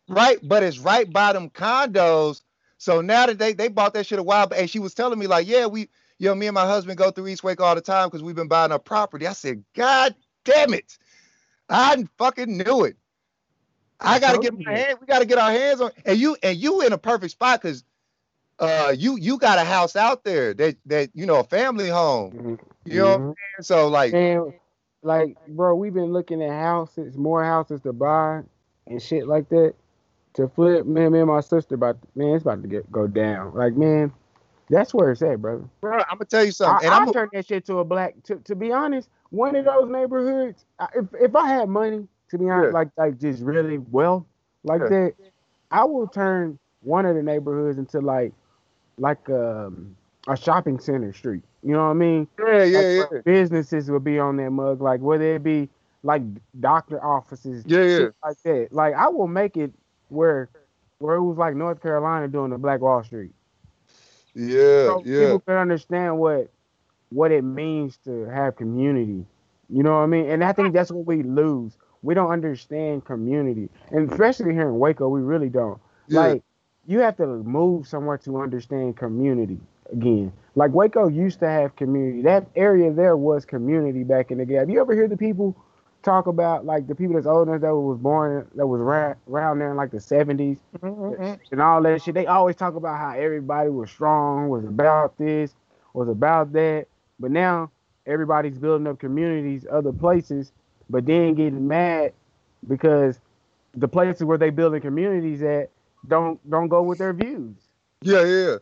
[0.08, 0.38] right?
[0.42, 2.42] But it's right by them condos.
[2.78, 5.18] So now that they they bought that shit a while back, and she was telling
[5.18, 5.88] me like, yeah, we,
[6.22, 8.36] you know, me and my husband go through East Wake all the time because we've
[8.36, 9.26] been buying a property.
[9.26, 10.96] I said, God damn it,
[11.68, 12.96] I fucking knew it.
[13.98, 14.98] I gotta get my hand.
[15.00, 15.90] We gotta get our hands on.
[16.06, 17.84] And you and you in a perfect spot because
[18.60, 22.36] uh you you got a house out there that that you know a family home.
[22.36, 22.58] Mhm.
[22.86, 23.36] You know what Mhm.
[23.58, 23.80] I'm saying?
[23.82, 24.52] So like And
[25.02, 28.42] like, bro, we've been looking at houses, more houses to buy
[28.86, 29.74] and shit like that
[30.34, 30.86] to flip.
[30.86, 33.54] Man, me and my sister about man, it's about to get go down.
[33.54, 34.12] Like, man,
[34.72, 35.64] that's where it's at, brother.
[35.80, 37.84] Bro, I'm gonna tell you I, something, and I I'm turn that shit to a
[37.84, 38.14] black.
[38.24, 40.64] To, to be honest, one of those neighborhoods.
[40.94, 42.78] If if I had money, to be honest, Yeah.
[42.78, 44.26] like like just really well
[44.64, 44.88] like Yeah.
[44.88, 45.14] that,
[45.70, 48.32] I will turn one of the neighborhoods into like
[48.98, 49.94] like um
[50.28, 51.42] a shopping center street.
[51.62, 52.28] You know what I mean?
[52.38, 53.18] Yeah, yeah, Like, yeah.
[53.24, 55.68] Businesses would be on that mug, like whether it be
[56.02, 56.22] like
[56.60, 57.96] doctor offices, Yeah, yeah.
[57.98, 58.68] shit like that.
[58.72, 59.72] Like I will make it
[60.08, 60.48] where
[60.98, 63.32] where it was like North Carolina doing the Black Wall Street.
[64.34, 65.20] Yeah, so yeah.
[65.20, 66.50] people can understand what
[67.10, 69.26] what it means to have community.
[69.68, 70.28] You know what I mean?
[70.30, 71.76] And I think that's what we lose.
[72.02, 75.80] We don't understand community, and especially here in Waco, we really don't.
[76.08, 76.20] Yeah.
[76.20, 76.42] Like
[76.86, 79.60] you have to move somewhere to understand community
[79.92, 80.32] again.
[80.54, 82.22] Like Waco used to have community.
[82.22, 84.54] That area there was community back in the day.
[84.54, 85.56] Have you ever heard the people
[86.02, 89.70] talk about like the people that's older that was born that was ra- around there
[89.70, 90.58] in like the seventies?
[90.82, 91.38] Mhm.
[91.50, 92.14] and all that shit.
[92.14, 95.54] They always talk about how everybody was strong, was about this,
[95.94, 96.86] was about that.
[97.20, 97.70] But now
[98.06, 100.52] everybody's building up communities, other places,
[100.90, 102.12] but then getting mad
[102.68, 103.18] because
[103.74, 105.70] the places where they building communities at
[106.08, 107.56] don't don't go with their views.
[108.02, 108.56] Yeah, yeah.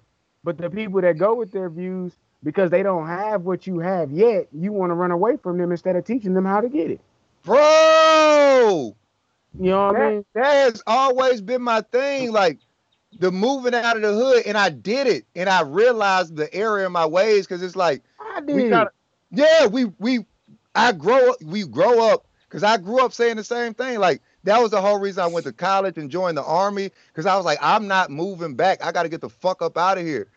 [0.44, 4.10] But the people that go with their views because they don't have what you have
[4.10, 6.90] yet, you want to run away from them instead of teaching them how to get
[6.90, 7.00] it.
[7.44, 8.96] Bro,
[9.58, 10.24] You know what I that, mean?
[10.34, 12.32] that has always been my thing.
[12.32, 12.58] Like
[13.18, 16.84] the moving out of the hood, and I did it, and I realized the error
[16.84, 18.90] in my ways because it's like I we gotta,
[19.32, 20.26] yeah, we we,
[20.74, 24.00] I grow up, we grow up because I grew up saying the same thing.
[24.00, 27.26] Like that was the whole reason I went to college and joined the army because
[27.26, 28.84] I was like, I'm not moving back.
[28.84, 30.28] I got to get the fuck up out of here.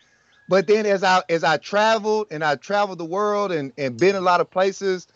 [0.49, 4.15] But then as I as I traveled and I traveled the world and and been
[4.15, 5.07] a lot of places,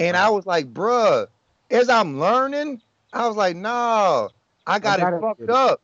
[0.00, 1.26] and I was like, bruh,
[1.70, 2.80] as I'm learning,
[3.12, 4.30] I was like, no,
[4.66, 5.50] I got gotta it fucked it.
[5.50, 5.82] up.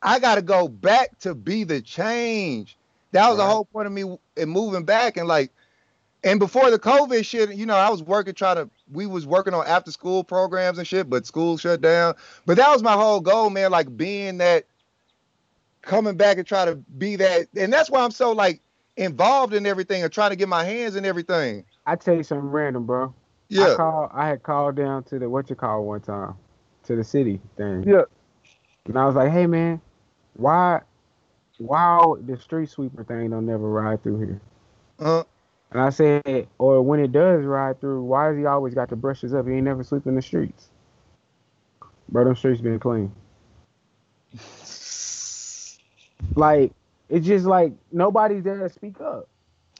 [0.00, 2.76] I got to go back to be the change.
[3.10, 5.50] That was the whole point of me in moving back and like,
[6.22, 8.70] and before the COVID shit, you know, I was working trying to.
[8.92, 12.14] We was working on after school programs and shit, but school shut down.
[12.46, 13.70] But that was my whole goal, man.
[13.70, 14.66] Like being that,
[15.82, 18.60] coming back and try to be that, and that's why I'm so like
[18.96, 21.64] involved in everything and trying to get my hands in everything.
[21.86, 23.14] I tell you something random, bro.
[23.56, 24.10] I Yeah, called.
[24.14, 26.34] I had called down to the what you call one time,
[26.84, 27.84] to the city thing.
[27.84, 28.04] Yeah.
[28.86, 29.80] And I was like, hey man,
[30.34, 30.82] why,
[31.58, 34.40] why the street sweeper thing don't never ride through here?
[35.00, 35.24] uh,
[35.72, 38.96] And I said, or when it does ride through, why does he always got the
[38.96, 39.46] brushes up?
[39.46, 40.68] He ain't never sweeping the streets.
[42.08, 43.12] Bro, them streets been clean.
[46.36, 46.72] Like
[47.08, 49.28] it's just like nobody's there to speak up.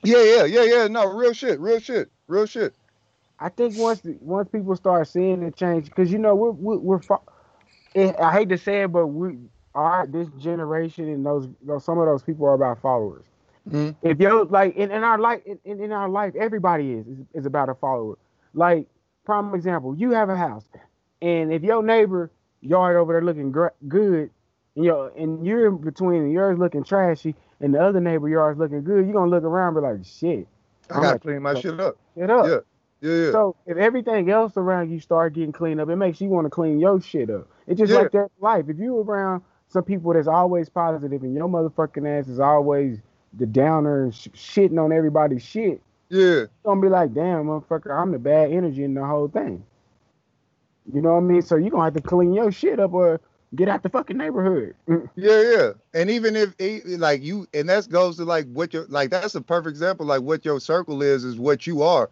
[0.05, 0.89] yeah, yeah, yeah, yeah.
[0.89, 2.75] No, real shit, real shit, real shit.
[3.41, 7.19] I think once once people start seeing the change, because you know we're we're, we're
[7.97, 9.37] I hate to say it, but we
[9.75, 13.25] our this generation and those, those some of those people are about followers.
[13.69, 13.95] Mhm.
[14.03, 17.47] If you're like in, in our life in, in our life, everybody is, is is
[17.47, 18.17] about a follower.
[18.55, 18.87] Like
[19.25, 20.65] prime example, you have a house,
[21.21, 24.31] and if your neighbor yard over there looking gr- good,
[24.75, 28.59] and your and you're in between and yours looking trashy, and the other neighbor yard's
[28.59, 30.49] looking good, you're gonna look around and be like, shit,
[30.91, 31.97] I gotta like, clean my shit up.
[32.17, 32.47] get up.
[32.47, 32.59] Yeah.
[33.01, 33.31] Yeah, yeah.
[33.33, 36.51] So if everything else around you start getting cleaned up, it makes you want to
[36.51, 37.49] clean your shit up.
[37.67, 38.01] It's just Yeah.
[38.01, 38.69] like that life.
[38.69, 42.99] If you around some people that's always positive and your motherfucking ass is always
[43.35, 46.21] the downer and sh- shitting on everybody's shit, yeah.
[46.21, 49.63] you're gonna be like, damn, motherfucker, I'm the bad energy in the whole thing.
[50.93, 51.43] You know what I mean?
[51.43, 53.21] So you're gonna have to clean your shit up or
[53.55, 54.75] get out the fucking neighborhood.
[55.17, 55.71] Yeah, yeah.
[55.95, 56.55] And even if
[56.99, 60.23] like you and that goes to like what your like that's a perfect example, like
[60.23, 62.09] what your circle is, is what you are.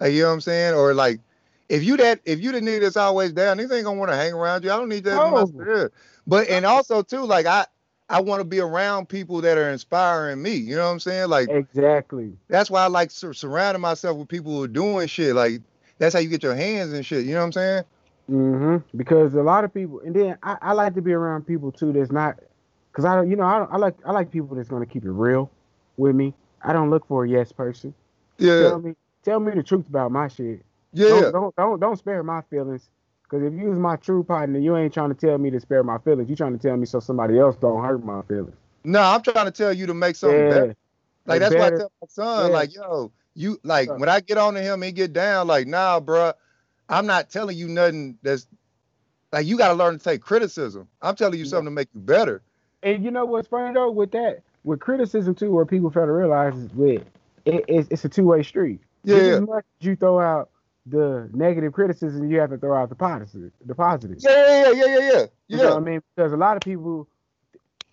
[0.00, 0.74] Like you know what I'm saying?
[0.74, 1.20] Or like
[1.68, 4.16] if you that if you the nigga that's always down, niggas ain't gonna want to
[4.16, 4.72] hang around you.
[4.72, 5.90] I don't need that No.
[6.26, 7.66] But and also too, like I
[8.08, 10.54] I want to be around people that are inspiring me.
[10.54, 11.28] You know what I'm saying?
[11.28, 12.32] Like Exactly.
[12.48, 15.34] that's why I like sur- surrounding myself with people who are doing shit.
[15.34, 15.60] Like
[15.98, 17.24] that's how you get your hands and shit.
[17.24, 17.84] You know what I'm saying?
[18.30, 18.96] Mm-hmm.
[18.96, 21.92] Because a lot of people, and then I, I like to be around people too
[21.92, 22.38] that's not,
[22.92, 25.04] because I don't, you know, I, don't, I like I like people that's gonna keep
[25.04, 25.50] it real
[25.96, 26.34] with me.
[26.62, 27.94] I don't look for a yes person.
[28.38, 28.94] Yeah, Tell me,
[29.28, 30.64] tell me the truth about my shit.
[30.92, 32.88] yeah, Don't don't don't, don't spare my feelings.
[33.22, 35.82] Because if you was my true partner, you ain't trying to tell me to spare
[35.82, 36.30] my feelings.
[36.30, 38.56] You trying to tell me so somebody else don't hurt my feelings.
[38.84, 40.48] No, I'm trying to tell you to make something yeah.
[40.48, 40.76] better.
[41.26, 41.70] Like that's better.
[41.70, 42.56] why I tell my son, Yeah.
[42.56, 45.66] like, yo, you like when I get on to him and he get down, like,
[45.66, 46.32] nah, bruh,
[46.88, 48.46] I'm not telling you nothing that's
[49.30, 50.88] like you gotta learn to take criticism.
[51.02, 51.50] I'm telling you Yeah.
[51.50, 52.40] something to make you better.
[52.82, 56.12] And you know what's funny though with that, with criticism too, where people fail to
[56.12, 57.02] realize is with
[57.44, 58.80] it, it's, it's a two way street.
[59.04, 59.16] Yeah.
[59.16, 60.50] as much as you throw out
[60.86, 63.52] the negative criticism, you have to throw out the positive.
[63.64, 64.18] The positive.
[64.20, 65.26] Yeah, yeah, yeah, yeah, yeah.
[65.48, 65.74] You know what Yeah.
[65.76, 66.02] I mean?
[66.16, 67.08] Because a lot of people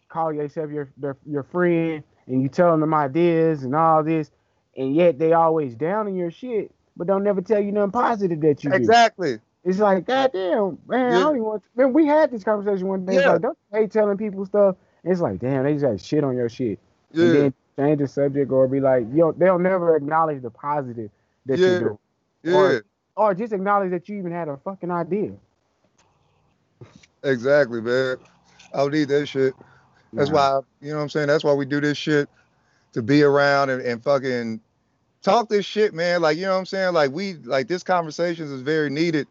[0.10, 4.32] call yourself your their, your friend, and you tell them ideas and all this,
[4.78, 6.72] and yet they always down in your shit.
[6.98, 8.76] but don't never tell you nothing positive that you do.
[8.78, 9.38] Exactly.
[9.66, 11.20] It's like, goddamn, man, I Yeah.
[11.24, 11.64] don't even want.
[11.64, 13.16] To, Man, we had this conversation one day.
[13.16, 13.32] Yeah.
[13.34, 14.78] like, don't hate telling people stuff.
[15.04, 16.80] It's like, damn, they just got shit on your shit.
[17.12, 17.26] Yeah.
[17.26, 21.10] And then change the subject or be like, yo, they'll never acknowledge the positive
[21.46, 21.68] that Yeah.
[21.74, 22.00] you do,
[22.44, 22.56] yeah.
[22.56, 22.84] or-
[23.18, 25.32] or just acknowledge that you even had a fucking idea.
[27.24, 28.18] Exactly, man.
[28.74, 29.54] I don't need that shit.
[30.14, 30.60] That's Nah.
[30.60, 31.28] why, you know what I'm saying?
[31.28, 32.30] That's why we do this shit
[32.94, 34.60] to be around and, and fucking
[35.22, 36.22] talk this shit, man.
[36.22, 36.94] Like, you know what I'm saying?
[36.94, 39.28] Like we like this conversations is very needed.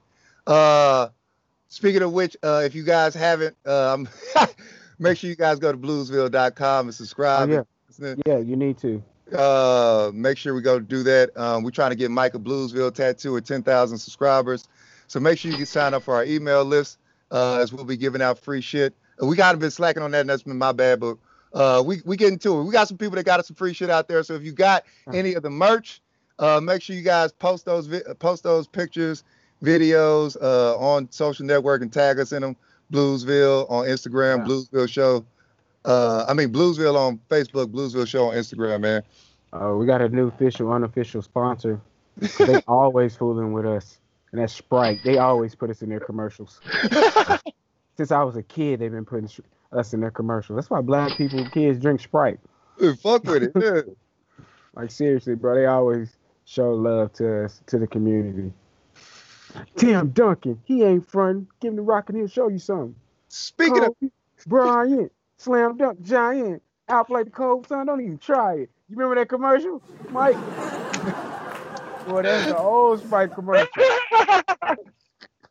[0.47, 1.09] Uh
[1.69, 4.09] speaking of which, uh if you guys haven't um
[4.99, 7.49] make sure you guys go to bluesville.com and Oh, subscribe.
[7.51, 7.67] yeah, and
[8.27, 9.03] yeah, you need to.
[9.37, 11.31] uh make sure we go do that.
[11.37, 14.69] Um we're trying to get Michael bluesville tattoo at 10,000 subscribers.
[15.07, 16.99] So make sure you can sign up for our email list
[17.31, 18.95] uh as we'll be giving out free shit.
[19.23, 21.17] Uh, we kind of been slacking on that and that's been my bad but
[21.53, 22.65] uh we we getting to it.
[22.65, 24.23] We got some people that got us some free shit out there.
[24.23, 26.03] So if you got any of the merch
[26.39, 29.25] uh make sure you guys post those vi- post those pictures
[29.63, 32.57] videos uh on social network and tag us in them.
[32.93, 34.45] Bluesville on instagram Yeah.
[34.45, 35.25] bluesville show
[35.85, 39.03] uh, I mean Bluesville on Facebook, Bluesville Show on Instagram, man.
[39.53, 41.81] Uh, we got a new official, unofficial sponsor.
[42.38, 43.99] they always fooling with us,
[44.33, 45.01] and that's Sprite.
[45.05, 46.61] They always put us in their commercials.
[47.97, 49.31] Since I was a kid, they've been putting
[49.73, 50.57] us in their commercials.
[50.57, 52.40] That's why black people, kids, drink Sprite.
[52.79, 53.53] Dude, fuck with it.
[53.55, 53.83] Yeah.
[54.77, 56.16] Like seriously, bro, they always
[56.47, 58.53] show love to us, to the community.
[59.77, 61.47] Tim Duncan, he ain't frontin'.
[61.61, 62.97] Give him the rock and he'll show you something.
[63.29, 64.11] Speaking of, Kobe
[64.47, 67.87] Bryant, slam dunk giant, outplay the cold son.
[67.87, 68.70] Don't even try it.
[68.88, 70.37] You remember that commercial, Mike?
[72.07, 73.66] Boy, that's the old Sprite commercial.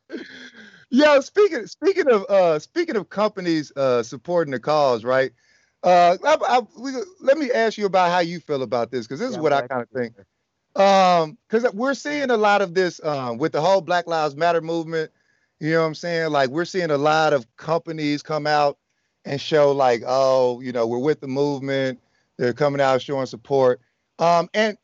[0.90, 5.32] yo, speaking speaking of uh speaking of companies uh supporting the cause, right?
[5.84, 9.20] Uh, I, I, we, let me ask you about how you feel about this because
[9.20, 10.02] this is what I kind of people.
[10.02, 10.16] think.
[10.82, 14.62] Um, because we're seeing a lot of this um with the whole Black Lives Matter
[14.62, 15.12] movement.
[15.60, 16.32] You know what I'm saying?
[16.32, 18.78] Like we're seeing a lot of companies come out
[19.26, 22.00] and show like, oh, you know, we're with the movement.
[22.38, 23.80] They're coming out showing support.
[24.20, 24.78] Um, and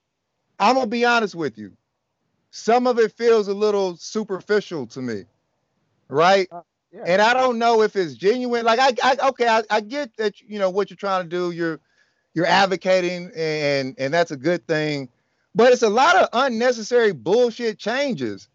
[0.60, 1.76] I'm gonna be honest with you.
[2.52, 5.26] Some of it feels a little superficial to me,
[6.08, 6.48] right?
[6.92, 7.04] Yeah.
[7.06, 8.66] And I don't know if it's genuine.
[8.66, 11.52] Like I, I okay, I, I get that you know what you're trying to do.
[11.52, 11.80] You're
[12.34, 15.10] you're advocating, and and that's a good thing.
[15.56, 18.48] But it's a lot of unnecessary bullshit changes.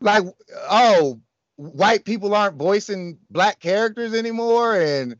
[0.00, 0.24] Like,
[0.70, 1.20] oh,
[1.68, 5.16] white people aren't voicing black characters anymore, and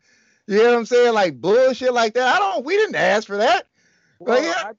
[0.46, 1.14] you know what I'm saying?
[1.14, 2.36] Like bullshit like that.
[2.36, 2.64] I don't.
[2.64, 3.66] We didn't ask for that.
[4.18, 4.54] Well, yeah.
[4.58, 4.72] I-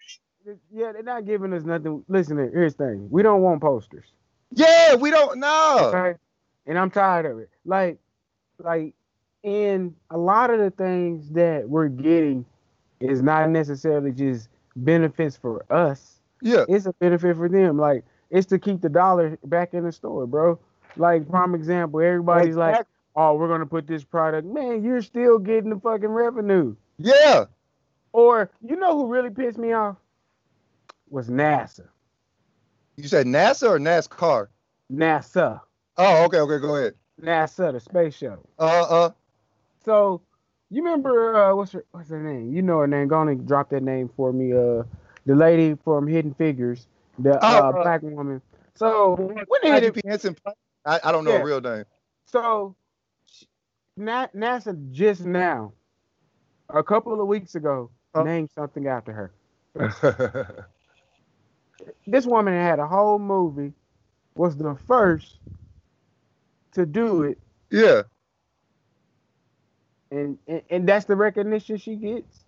[0.73, 2.03] yeah, they're not giving us nothing.
[2.07, 4.05] Listen, here's the thing: we don't want posters.
[4.53, 5.91] Yeah, we don't know.
[5.93, 6.17] Okay.
[6.65, 7.49] And I'm tired of it.
[7.63, 7.99] Like,
[8.57, 8.95] like
[9.43, 12.43] in a lot of the things that we're getting
[12.99, 16.19] is not necessarily just benefits for us.
[16.41, 17.77] Yeah, It's a benefit for them.
[17.77, 20.59] Like, it's to keep the dollar back in the store, bro.
[20.97, 24.47] Like, prime example, everybody's like, oh, we're gonna put this product.
[24.47, 26.75] Man, you're still getting the fucking revenue.
[26.97, 27.45] yeah.
[28.13, 29.95] Or you know who really pissed me off?
[31.09, 31.87] Was NASA.
[32.97, 34.47] You said NASA or NASCAR?
[34.91, 35.61] NASA.
[35.97, 36.93] Oh, okay, okay, go ahead.
[37.21, 38.49] NASA, the space shuttle.
[38.59, 39.11] Uh, uh,
[39.85, 40.21] So
[40.69, 42.51] you remember uh, what's her what's her name?
[42.51, 43.07] You know her name.
[43.07, 44.51] Go on and drop that name for me.
[44.51, 44.83] Uh,
[45.25, 46.87] the lady from Hidden Figures,
[47.19, 48.41] the Oh, uh, uh, black woman.
[48.75, 49.15] So
[49.47, 50.09] when did it, Taraji P.
[50.09, 50.35] Henson.
[50.85, 51.37] I, I don't know Yeah.
[51.37, 51.85] a real name.
[52.25, 52.75] so
[53.97, 55.73] Na- NASA just now,
[56.69, 58.23] a couple of weeks ago, Huh?
[58.25, 59.31] named something after her.
[62.07, 63.73] This woman had a whole movie,
[64.35, 65.39] was the first
[66.73, 67.39] to do it,
[67.71, 68.03] yeah,
[70.11, 72.45] and, and and that's the recognition she gets.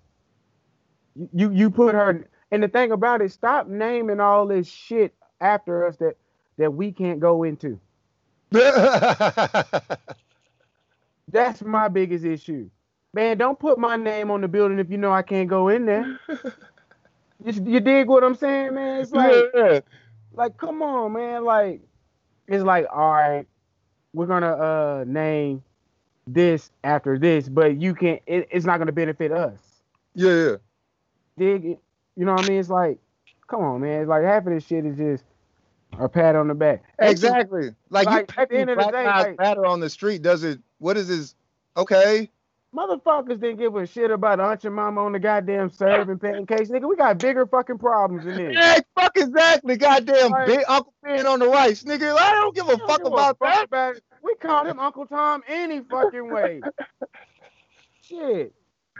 [1.15, 5.13] You, you you put her, and the thing about it, stop naming all this shit
[5.41, 6.15] after us that
[6.57, 7.79] that we can't go into.
[11.31, 12.69] That's my biggest issue.
[13.13, 15.87] Man, don't put my name on the building if you know I can't go in
[15.87, 16.19] there.
[17.43, 19.01] you, you dig what I'm saying, man?
[19.01, 19.79] It's like, yeah.
[20.33, 21.43] like, come on, man.
[21.43, 21.81] Like,
[22.47, 23.47] it's like, all right,
[24.13, 25.63] we're gonna uh name
[26.27, 28.21] this after this, but you can't.
[28.27, 29.57] It, it's not gonna benefit us.
[30.13, 30.55] yeah, yeah.
[31.37, 31.79] Dig it?
[32.15, 32.59] You know what I mean?
[32.59, 32.99] It's like,
[33.47, 34.01] come on, man.
[34.01, 35.23] It's like half of this shit is just
[35.99, 36.83] a pat on the back.
[36.99, 37.71] Exactly.
[37.89, 40.43] Like, like, you at the end of the day, like- Matter on the street does
[40.43, 40.59] it?
[40.79, 41.35] What is this?
[41.77, 42.29] Okay.
[42.75, 46.69] Motherfuckers didn't give a shit about Aunt Jemima on the goddamn serving pancakes.
[46.71, 48.53] Nigga, we got bigger fucking problems than this.
[48.55, 49.77] Yeah, fuck exactly.
[49.77, 52.17] Goddamn big Uncle Ben on the rice, nigga.
[52.17, 53.63] I don't give a don't fuck give a about fuck that.
[53.65, 53.95] about.
[54.23, 56.61] We called him Uncle Tom any fucking way.
[58.01, 58.53] Shit.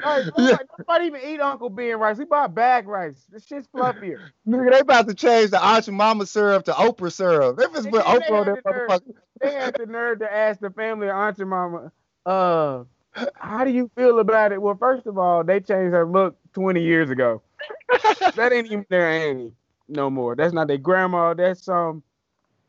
[0.04, 0.58] Like, Yeah.
[0.80, 2.18] nobody even eat Uncle Ben rice.
[2.18, 3.26] We bought bag rice.
[3.30, 4.20] This shit's fluffier.
[4.48, 7.58] Nigga, they about to change the Aunt Jemima syrup to Oprah syrup.
[7.58, 9.14] They just And put Oprah on that the nerve- motherfucker.
[9.42, 11.92] They had the nerve to ask the family of Aunt Jemima,
[12.26, 12.84] uh,
[13.36, 14.62] how do you feel about it?
[14.62, 17.42] Well, first of all, they changed her look 20 years ago.
[18.36, 19.54] that ain't even their auntie
[19.88, 20.36] no more.
[20.36, 21.34] That's not their grandma.
[21.34, 22.02] That's some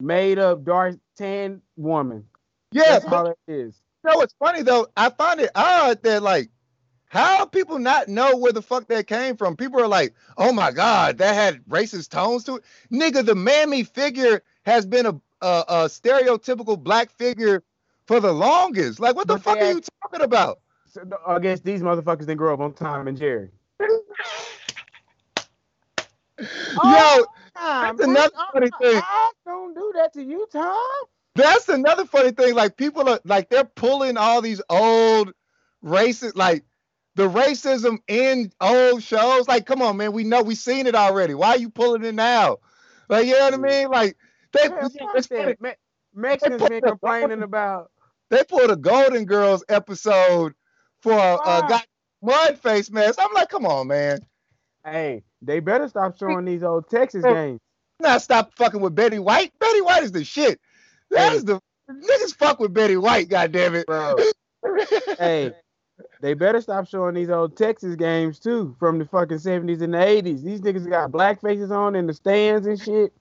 [0.01, 2.27] made up dark tan woman.
[2.73, 3.81] Yeah, That's all it is.
[4.05, 4.89] you know what's funny though?
[4.97, 6.51] I find it odd that like
[7.09, 9.57] how people not know where the fuck that came from.
[9.57, 12.65] People are like, oh my god, that had racist tones to it.
[12.93, 17.63] Nigga, the mammy figure has been a a, a stereotypical black figure
[18.07, 18.99] for the longest.
[18.99, 20.61] Like, what the But fuck are you talking about?
[20.87, 23.51] So, I guess these motherfuckers didn't grow up on Tom and Jerry.
[26.39, 26.47] Yo,
[26.83, 29.03] oh, Tom, That's another I- funny thing.
[29.05, 30.77] I don't do that to you, Tom.
[31.37, 32.55] That's another funny thing.
[32.55, 35.33] Like people are like they're pulling all these old
[35.85, 36.65] racist like
[37.17, 39.47] the racism in old shows.
[39.49, 41.35] Like, come on, man, we know we seen it already.
[41.35, 42.59] Why are you pulling it now?
[43.09, 43.89] Like, you know what I mean?
[43.89, 44.17] Like
[44.53, 45.55] they Yeah.
[45.61, 45.75] Me-
[46.15, 47.91] Mexicans been the- complaining about
[48.31, 50.55] they pulled a Golden Girls episode
[51.03, 51.67] for a, a Why?
[51.69, 51.81] guy
[52.23, 53.19] mud face mask.
[53.21, 54.21] I'm like, come on, man.
[54.85, 57.61] Hey, they better stop showing these old Texas games.
[58.01, 59.53] Not stop fucking with Betty White.
[59.59, 60.61] Betty White is the shit.
[61.11, 61.37] That Hey.
[61.37, 63.87] is the niggas fuck with Betty White, goddamn it.
[63.87, 64.17] Bro.
[65.19, 65.53] hey,
[66.25, 69.99] they better stop showing these old Texas games too from the fucking 70s and the
[69.99, 70.43] 80s.
[70.43, 73.13] These niggas got black faces on in the stands and shit.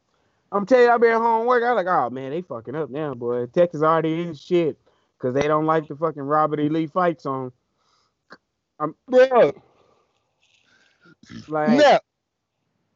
[0.53, 1.63] I'm telling you, I've been home work.
[1.65, 3.47] I was like, oh man, they fucking up now, boy.
[3.47, 4.77] Texas already is shit
[5.17, 6.69] because they don't like the fucking Robert E.
[6.69, 7.51] Lee fight song.
[8.79, 9.51] I'm Bro.
[11.49, 12.01] like,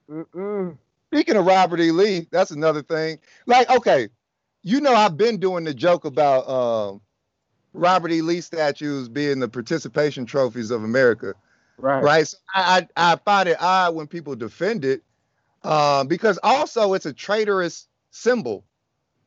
[0.10, 0.78] mm-mm.
[1.08, 1.92] Speaking of Robert E.
[1.92, 3.20] Lee, that's another thing.
[3.46, 4.08] Like, okay,
[4.64, 7.02] you know, I've been doing the joke about um,
[7.78, 8.22] Robert E.
[8.22, 11.34] Lee statues being the participation trophies of America,
[11.78, 12.28] right, right?
[12.28, 15.04] So I, I I find it odd when people defend it
[15.64, 18.66] um, because also it's a traitorous symbol.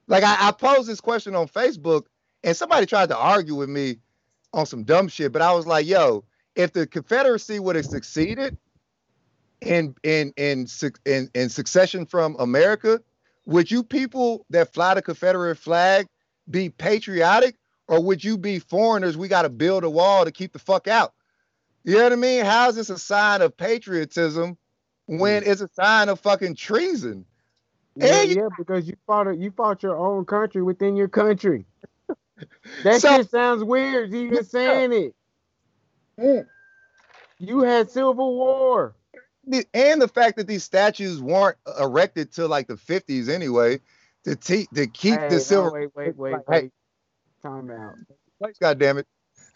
[0.06, 2.06] Like I, I posed this question on Facebook,
[2.42, 3.98] and somebody tried to argue with me
[4.52, 6.24] on some dumb shit, but I was like, yo,
[6.56, 8.56] if the Confederacy would have succeeded
[9.60, 10.66] in in in
[11.04, 13.00] in, in succession from America,
[13.46, 16.06] would you people that fly the Confederate flag
[16.50, 17.56] be patriotic,
[17.90, 19.16] or would you be foreigners?
[19.16, 21.12] We got to build a wall to keep the fuck out.
[21.82, 22.44] You know what I mean?
[22.44, 24.56] How is this a sign of patriotism
[25.06, 25.46] when mm.
[25.48, 27.24] it's a sign of fucking treason?
[27.96, 31.66] Yeah, you- yeah, because you fought a, you fought your own country within your country.
[32.84, 34.12] That So- shit sounds weird.
[34.12, 34.26] You Yeah.
[34.26, 35.14] even saying it.
[36.18, 36.46] Mm.
[37.38, 38.94] You had Civil War.
[39.74, 43.80] And the fact that these statues weren't erected till like the 50s anyway,
[44.24, 46.62] to, te- to keep Hey, the no, silver wait, wait, wait, Hey.
[46.62, 46.72] wait.
[47.42, 47.94] Time out.
[48.60, 49.06] God damn it!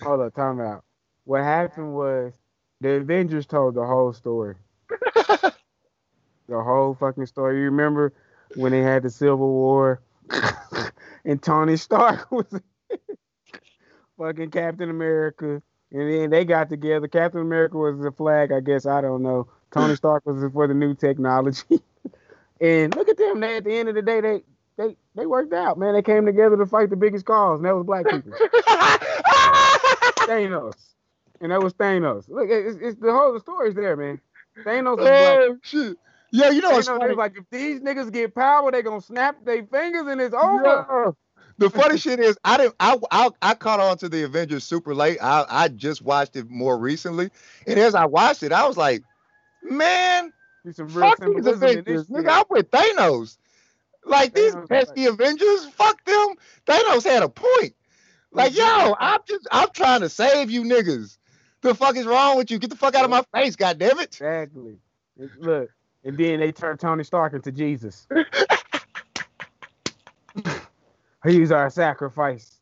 [0.03, 0.85] Hold up, time out.
[1.25, 2.33] What happened was
[2.81, 4.57] the Avengers told the whole story.
[5.15, 5.53] the
[6.51, 7.59] whole fucking story.
[7.59, 8.13] You remember
[8.57, 10.01] when they had the Civil War
[11.25, 12.47] and Tony Stark was
[14.19, 15.63] fucking Captain America.
[15.93, 17.07] And then they got together.
[17.07, 18.87] Captain America was the flag, I guess.
[18.87, 19.49] I don't know.
[19.71, 21.81] Tony Stark was for the new technology.
[22.61, 23.41] and look at them.
[23.41, 24.43] They, at the end of the day, they
[24.77, 25.95] they they worked out, man.
[25.95, 28.33] They came together to fight the biggest cause, and that was black people.
[30.27, 30.75] Thanos.
[31.41, 32.29] And that was Thanos.
[32.29, 34.21] Look, it's, it's the whole the story's there, man.
[34.65, 35.59] Thanos was black.
[35.63, 35.97] shit!
[36.31, 37.15] Yo, you know what's Thanos funny?
[37.15, 40.87] like, if these niggas get power, they gonna snap their fingers and it's over.
[40.89, 41.11] Yeah.
[41.59, 42.75] The funny shit is, I didn't.
[42.81, 45.19] I, I I caught on to the Avengers super late.
[45.23, 47.31] I I just watched it more recently,
[47.67, 49.05] and as I watched it, I was like,
[49.63, 50.33] man,
[50.65, 52.29] There's some real fuck these Avengers, nigga.
[52.29, 53.39] I'm with Thanos.
[54.07, 56.35] Like these pesky Avengers, fuck them.
[56.67, 57.75] Thanos had a point.
[58.33, 58.93] Like, yo, mm-hmm.
[58.99, 61.19] I'm just, I'm trying to save you niggas.
[61.61, 62.59] The fuck is wrong with you?
[62.59, 64.09] Get the fuck out of my face, goddamn it.
[64.09, 64.77] Exactly.
[65.39, 65.71] Look,
[66.05, 68.07] and then they turned Tony Stark into Jesus.
[71.25, 72.61] He's our sacrifice.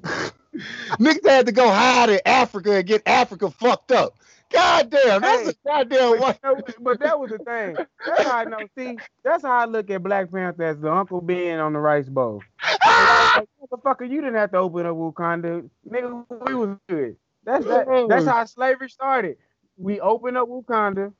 [0.00, 4.16] Niggas had to go hide in Africa and get Africa fucked up.
[4.52, 6.34] God damn, that's Hey, a goddamn one.
[6.44, 7.76] No, but that was the thing.
[8.06, 8.58] That's how I know.
[8.76, 12.08] See, that's how I look at Black Panther as the Uncle Ben on the rice
[12.08, 12.42] bowl.
[12.62, 15.68] And I like, motherfucker, you didn't have to open up Wakanda.
[15.88, 17.16] Nigga, we was good.
[17.44, 19.36] That's that, that's how slavery started.
[19.76, 21.12] We opened up Wakanda,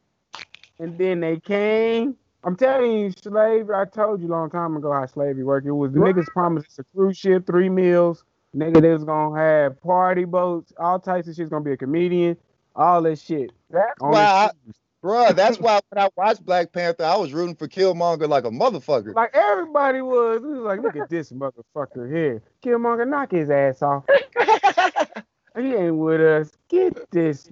[0.78, 2.16] and then they came.
[2.44, 3.74] I'm telling you, slavery.
[3.74, 5.66] I told you a long time ago how slavery worked.
[5.66, 8.24] It was the niggas promised us a cruise ship, three meals.
[8.56, 12.36] Nigga, they was gonna have party boats, all types of shit's gonna be a comedian,
[12.74, 13.52] all that shit.
[13.70, 17.32] That's On why, I, this bruh, that's why when I watched Black Panther, I was
[17.32, 19.14] rooting for Killmonger like a motherfucker.
[19.14, 20.42] Like everybody was.
[20.42, 22.42] It was like, look at this motherfucker here.
[22.64, 24.04] Killmonger, knock his ass off.
[25.54, 26.50] He ain't with us.
[26.68, 27.50] Get this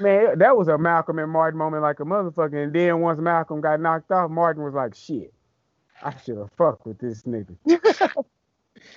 [0.00, 2.62] Man, that was a Malcolm and Martin moment like a motherfucker.
[2.62, 5.32] And then once Malcolm got knocked off, Martin was like, shit,
[6.02, 7.56] I should have fucked with this nigga.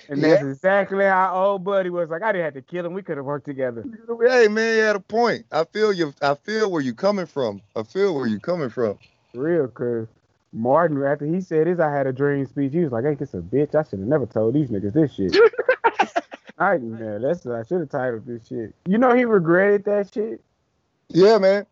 [0.08, 2.94] and that's exactly how old buddy was like, I didn't have to kill him.
[2.94, 3.84] We could have worked together.
[4.26, 5.46] Hey man, you had a point.
[5.50, 6.14] I feel you.
[6.22, 7.60] I feel where you coming from.
[7.74, 8.98] I feel where you coming from.
[9.34, 10.06] Real, cause
[10.52, 13.34] Martin, after he said his I had a dream speech, he was like, Ain't this
[13.34, 13.74] a bitch?
[13.74, 15.36] I should have never told these niggas this shit.
[16.58, 18.74] I man, that's I should have titled this shit.
[18.86, 20.40] You know he regretted that shit.
[21.08, 21.66] Yeah, man.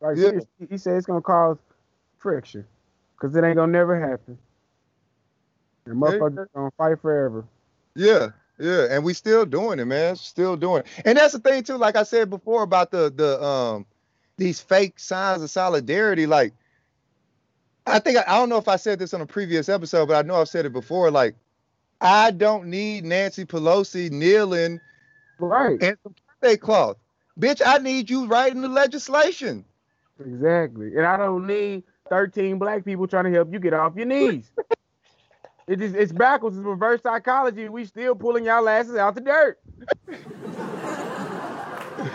[0.00, 0.28] Like Yeah.
[0.28, 1.58] seriously, he said it's gonna cause
[2.18, 2.64] friction,
[3.20, 4.38] cause it ain't gonna never happen.
[5.86, 7.44] And motherfuckers gonna fight forever.
[7.94, 8.28] Yeah,
[8.58, 10.16] yeah, and we still doing it, man.
[10.16, 10.86] Still doing it.
[11.04, 13.86] And that's the thing too, like I said before about the the um
[14.36, 16.26] these fake signs of solidarity.
[16.26, 16.54] Like
[17.86, 20.26] I think I, don't know if I said this on a previous episode, but I
[20.26, 21.10] know I've said it before.
[21.10, 21.34] Like
[22.00, 24.80] I don't need Nancy Pelosi kneeling
[25.38, 25.82] Right.
[25.82, 26.96] and some birthday cloth.
[27.38, 29.64] Bitch, I need you writing the legislation.
[30.24, 30.96] Exactly.
[30.96, 34.50] And I don't need 13 black people trying to help you get off your knees.
[35.70, 37.68] it is it's backwards, it's reverse psychology.
[37.68, 39.60] We still pulling y'all asses out the dirt.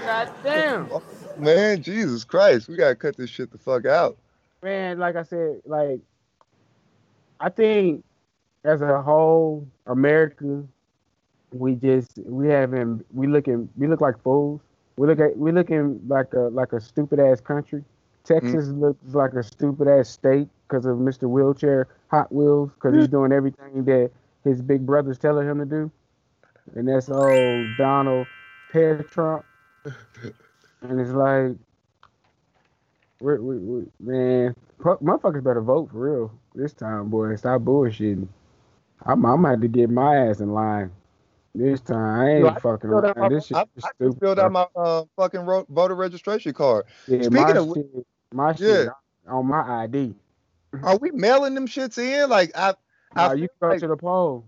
[0.03, 0.89] God damn.
[1.37, 4.17] Man, Jesus Christ, we gotta cut this shit the fuck out.
[4.61, 6.01] Man, like I said, like
[7.39, 8.03] I think
[8.65, 10.63] as a whole, America,
[11.53, 14.59] we just we haven't we looking we look like fools.
[14.97, 17.85] We look at we looking like a like a stupid ass country.
[18.25, 21.29] Texas looks like a stupid ass state because of Mr.
[21.29, 24.11] Wheelchair Hot Wheels because he's doing everything that
[24.43, 25.91] his big brother's telling him to do,
[26.75, 28.27] and that's old Donald
[28.71, 29.45] Pear Trump.
[30.81, 31.53] And it's like,
[33.21, 37.35] we, we, we, man, fu- motherfuckers better vote for real this time, boy.
[37.35, 38.27] Stop bullshitting.
[39.05, 40.91] I'm, I'm have to get my ass in line
[41.53, 42.19] this time.
[42.21, 43.15] I ain't Yo, I fucking out around.
[43.17, 44.19] my- This shit I, I just stupid.
[44.19, 46.85] filled out my uh, fucking voter registration card.
[47.07, 48.05] yeah, speaking of shit,
[48.35, 49.31] my shit Yeah.
[49.31, 50.13] on my ID.
[50.83, 52.29] Are we mailing them shits in?
[52.29, 52.73] Like I,
[53.15, 54.45] I Nah, you go like- to the poll.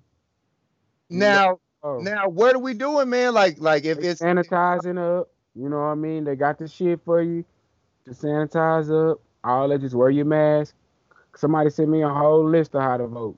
[1.10, 3.34] now, now, what are we doing, man?
[3.34, 6.26] Like, like if They it's sanitizing up, you know what I mean?
[6.26, 7.46] They got the shit for you
[8.06, 9.22] to sanitize up.
[9.44, 10.76] All that just wear your mask.
[11.36, 13.38] Somebody sent me a whole list of how to vote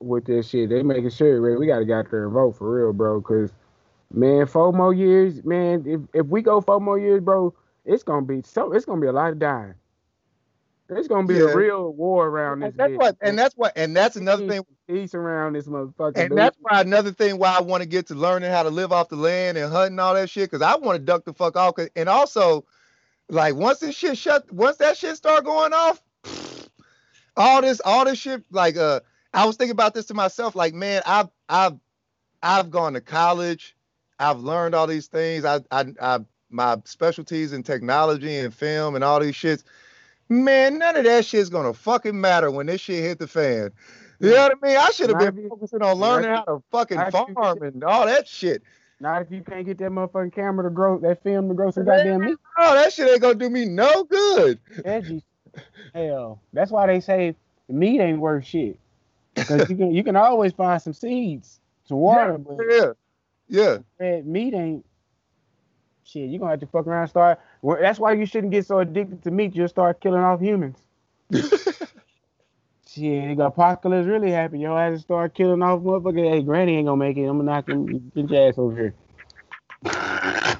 [0.00, 0.68] with this shit.
[0.68, 3.20] They making sure, we gotta get out there and vote for real, bro.
[3.22, 3.50] Cause
[4.12, 5.84] man, four more years, man.
[5.86, 7.54] If if we go four more years, bro,
[7.84, 8.72] it's gonna be so.
[8.72, 9.74] It's gonna be a lot of dying.
[10.88, 11.42] It's gonna be Yeah.
[11.42, 12.70] a real war around this.
[12.70, 16.16] and that's bitch, what, and that's what, and that's another thing, peace around this motherfucker.
[16.16, 16.38] and dude.
[16.38, 19.08] that's why another thing why I want to get to learning how to live off
[19.08, 21.74] the land and hunting all that shit, because I want to duck the fuck off.
[21.94, 22.64] and also,
[23.28, 26.02] like once this shit shut, once that shit start going off,
[27.36, 29.00] all this, all this shit, like uh,
[29.32, 31.78] I was thinking about this to myself, like man, I've, I've,
[32.42, 33.76] I've gone to college,
[34.18, 36.18] I've learned all these things, I, I, I,
[36.50, 39.64] my specialties in technology and film and all these shits.
[40.28, 43.70] Man, none of that shit's gonna fucking matter when this shit hit the fan.
[44.20, 44.76] You know what I mean?
[44.76, 48.06] I should have been you- focusing on learning how to fucking you- farm and all
[48.06, 48.62] that shit.
[49.02, 51.86] Not if you can't get that motherfucking camera to grow that film to grow some
[51.86, 52.36] goddamn meat.
[52.58, 54.60] Oh, that shit ain't gonna do me no good.
[54.84, 55.22] Veggies.
[55.94, 57.34] Hell, that's why they say
[57.68, 58.78] meat ain't worth shit.
[59.34, 62.92] Because you can you can always find some seeds, some water, but Yeah,
[63.48, 63.78] yeah.
[63.98, 64.84] red meat ain't
[66.10, 66.28] shit.
[66.28, 67.40] You gonna have to fuck around and start.
[67.62, 69.54] Well, that's why you shouldn't get so addicted to meat.
[69.54, 70.78] You'll start killing off humans.
[72.88, 74.62] Shit, the apocalypse really happened.
[74.62, 76.28] Your ass start killing off motherfucker.
[76.28, 77.26] Hey, Granny ain't gonna make it.
[77.26, 78.10] I'm gonna knock him.
[78.14, 78.94] Get your ass over here.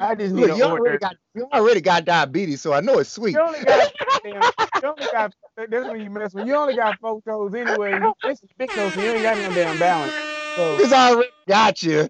[0.01, 2.99] I just need Look, you hors already got you already got diabetes, so I know
[2.99, 3.35] it's sweet.
[3.35, 3.93] You only got,
[4.23, 4.43] damn,
[4.83, 5.33] you only got.
[5.57, 6.47] That's when you mess with.
[6.47, 7.99] You only got four toes anyway.
[8.25, 10.15] This is big toes, so you ain't got no damn balance.
[10.57, 12.09] So It's already got you.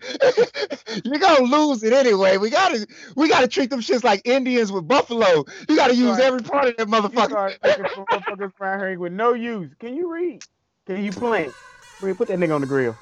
[1.05, 2.39] You're gonna lose it anyway.
[2.39, 5.45] We gotta we gotta treat them shits like Indians with buffalo.
[5.69, 7.57] You gotta use every part of that motherfucker.
[7.97, 9.71] motherfuckers around here with no use.
[9.79, 10.43] Can you read?
[10.87, 11.55] Can you plant?
[12.01, 12.99] Put that nigga on the grill.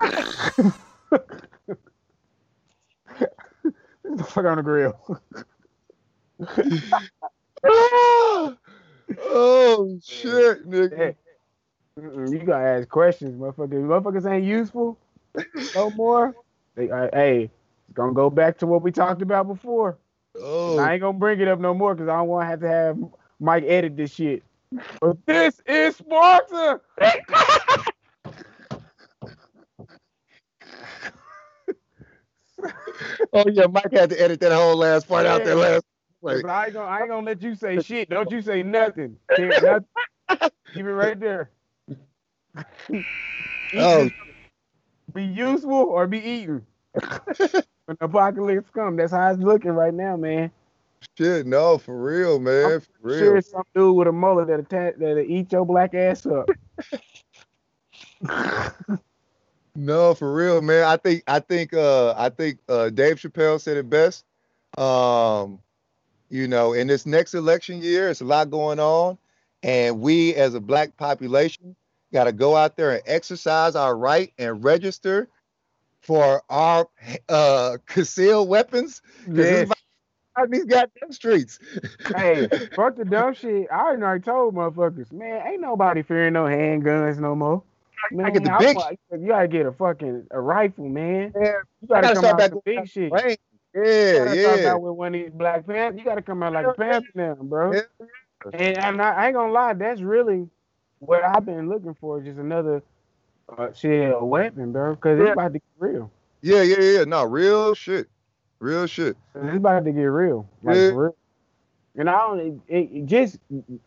[4.16, 4.98] The fuck on the grill.
[9.20, 11.14] oh shit, nigga.
[11.96, 13.84] You gotta ask questions, motherfuckers.
[13.84, 14.98] Motherfuckers ain't useful
[15.74, 16.34] no more.
[16.76, 19.98] They, uh, hey, it's gonna go back to what we talked about before.
[20.40, 22.60] Oh I ain't gonna bring it up no more because I don't want to have
[22.60, 22.98] to have
[23.40, 24.42] Mike edit this shit.
[25.00, 26.80] But this is Sparta.
[33.32, 35.84] oh yeah, Mike had to edit that whole last part out there last.
[36.20, 38.10] Like, I ain't gonna, I ain't gonna let you say shit.
[38.10, 39.16] Don't you say nothing.
[39.36, 39.84] Keep nothing.
[40.74, 41.50] Keep it right there.
[43.76, 44.10] oh
[45.14, 46.66] Be useful or be eaten.
[46.92, 50.50] when the apocalypse come, that's how it's looking right now, man.
[51.16, 52.72] Shit, no, for real, man.
[52.72, 53.18] I'm For real.
[53.18, 56.48] Sure, some dude with a mullet that'll, attack that'll eat your black ass up.
[59.78, 60.82] No, for real, man.
[60.82, 64.24] I think I think uh I think uh Dave Chappelle said it best.
[64.76, 65.60] Um,
[66.30, 69.18] you know, in this next election year, it's a lot going on,
[69.62, 71.76] and we as a black population
[72.12, 75.28] got to go out there and exercise our right and register
[76.00, 76.88] for our
[77.28, 79.00] uh concealed weapons.
[80.36, 81.60] Out these goddamn streets.
[82.16, 83.68] hey, fuck the dumb shit.
[83.70, 87.62] I already told motherfuckers, man, ain't nobody fearing no handguns no more.
[88.10, 91.32] Man, get the I big want- you gotta get a fucking a rifle, man.
[91.34, 93.12] Yeah, You gotta, gotta come start out back with with big shit.
[93.12, 93.38] Right.
[93.74, 94.72] You Yeah, gotta start yeah.
[94.72, 95.98] out with one of these Black pants.
[95.98, 97.72] You gotta come out like a Panther now, bro.
[97.74, 97.80] Yeah.
[98.52, 100.48] And, and I, I ain't gonna lie, that's really
[101.00, 102.82] what I've been looking for, just another
[103.56, 104.96] uh, shit, a weapon, bro.
[104.96, 105.24] Cause Yeah.
[105.26, 106.10] it's about to get real.
[106.40, 107.04] Yeah, yeah, yeah.
[107.04, 108.08] No, real shit.
[108.60, 109.16] Real shit.
[109.34, 110.48] It's about to get real.
[110.62, 110.88] Like Yeah.
[110.94, 111.16] real.
[111.96, 113.80] And I don't it, it just you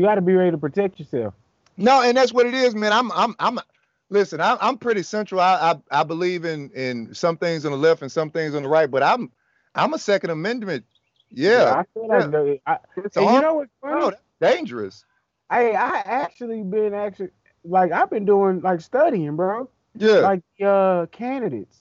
[0.00, 1.34] gotta be ready to protect yourself.
[1.78, 2.92] No, and that's what it is, man.
[2.92, 3.58] I'm I'm I'm
[4.10, 5.40] listen, I'm I'm pretty central.
[5.40, 8.64] I I, I believe in in some things on the left and some things on
[8.64, 9.30] the right, but I'm
[9.74, 10.84] I'm a second amendment.
[11.30, 11.72] Yeah.
[11.76, 12.54] I feel like yeah.
[12.66, 14.10] I, It's and you know what's funny?
[14.40, 15.04] that's dangerous.
[15.50, 17.30] Hey, I actually been actually
[17.64, 19.70] like I've been doing like studying, bro.
[19.94, 20.18] Yeah.
[20.18, 21.78] Like the uh candidates.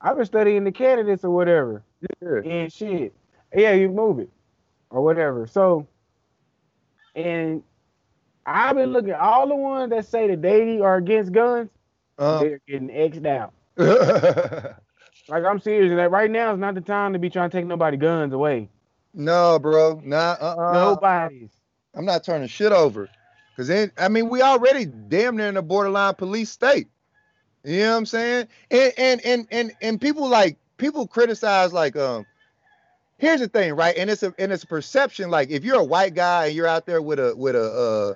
[0.00, 1.82] I've been studying the candidates or whatever.
[2.22, 2.40] yeah.
[2.44, 3.14] and shit.
[3.54, 4.30] Yeah, you move it
[4.90, 5.46] or whatever.
[5.46, 5.86] So,
[7.14, 7.62] and
[8.46, 11.70] I've been looking at all the ones that say that they are against guns.
[12.18, 13.52] Uh, They're getting xed out.
[15.28, 15.92] Like I'm serious.
[15.92, 18.68] Like right now is not the time to be trying to take nobody guns away.
[19.14, 20.00] no, bro.
[20.04, 20.72] Nah, uh-uh.
[20.72, 21.50] Nobody's.
[21.94, 23.08] I'm not turning shit over.
[23.56, 26.88] Cause then I mean we already damn near in a borderline police state.
[27.64, 28.48] You know what I'm saying?
[28.70, 32.26] And and and and and people like people criticize like um
[33.18, 33.96] here's the thing, right?
[33.96, 36.66] And it's a and it's a perception like if you're a white guy and you're
[36.66, 38.14] out there with a with a uh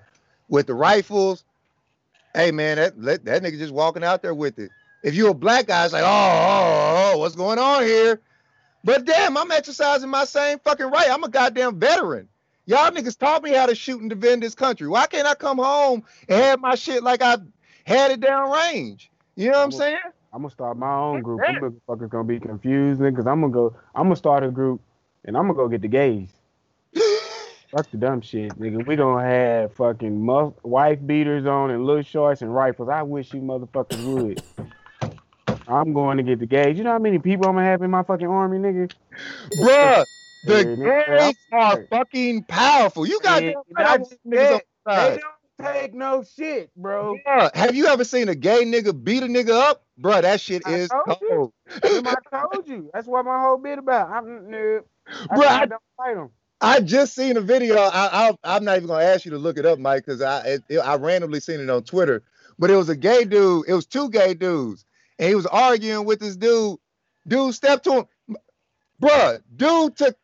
[0.49, 1.45] with the rifles,
[2.35, 4.71] hey man, that that, that nigga just walking out there with it.
[5.03, 8.21] If you're a black guy, it's like, oh, oh, oh, what's going on here?
[8.83, 11.11] But damn, I'm exercising my same fucking right.
[11.11, 12.29] I'm a goddamn veteran.
[12.67, 14.89] Y'all niggas taught me how to shoot and defend this country.
[14.89, 17.37] Why can't I come home and have my shit like I
[17.85, 19.11] had it down range?
[19.37, 19.99] You know what I'm Well, saying?
[20.33, 21.41] I'm gonna start my own group.
[21.43, 21.57] Them
[21.89, 23.77] motherfuckers gonna be confused, because I'm gonna go.
[23.95, 24.81] I'm gonna start a group,
[25.25, 26.29] and I'm gonna go get the gays.
[27.77, 28.87] Fuck the dumb shit, nigga.
[28.87, 32.89] We gonna have fucking mu- wife beaters on and little shorts and rifles.
[32.89, 34.41] I wish you motherfuckers would.
[35.69, 36.79] I'm going to get the gays.
[36.79, 38.91] You know how many people I'm gonna have in my fucking army, nigga?
[39.59, 40.07] Bruh,
[40.45, 43.05] the Yeah, gays are fucking powerful.
[43.05, 43.53] You got Yeah,
[43.99, 47.19] just niggas on said, the They don't take no shit, bro.
[47.27, 49.85] Bruh, have you ever seen a gay nigga beat a nigga up?
[50.01, 51.53] Bruh, that shit I is told cold.
[51.85, 52.91] Remember I told you.
[52.95, 54.09] That's what my whole bit about.
[54.09, 54.49] I'm.
[55.31, 56.31] I, Bruh, I- don't fight them.
[56.67, 57.77] I just seen a video.
[57.77, 60.59] I, I I'm not even gonna ask you to look it up, Mike, because I
[60.69, 62.23] it, I randomly seen it on Twitter.
[62.59, 63.67] But it was a gay dude.
[63.69, 64.85] It was two gay dudes,
[65.19, 66.79] and he was arguing with this dude.
[67.29, 68.05] Dude stepped to him,
[69.01, 69.41] bruh.
[69.57, 70.17] Dude took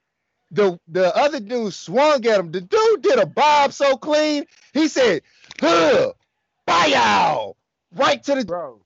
[0.50, 2.50] the the other dude swung at him.
[2.52, 4.44] The dude did a bob so clean.
[4.72, 5.22] He said,
[5.60, 6.12] "Huh,
[6.66, 7.56] bow,
[7.94, 8.80] right to the Bro,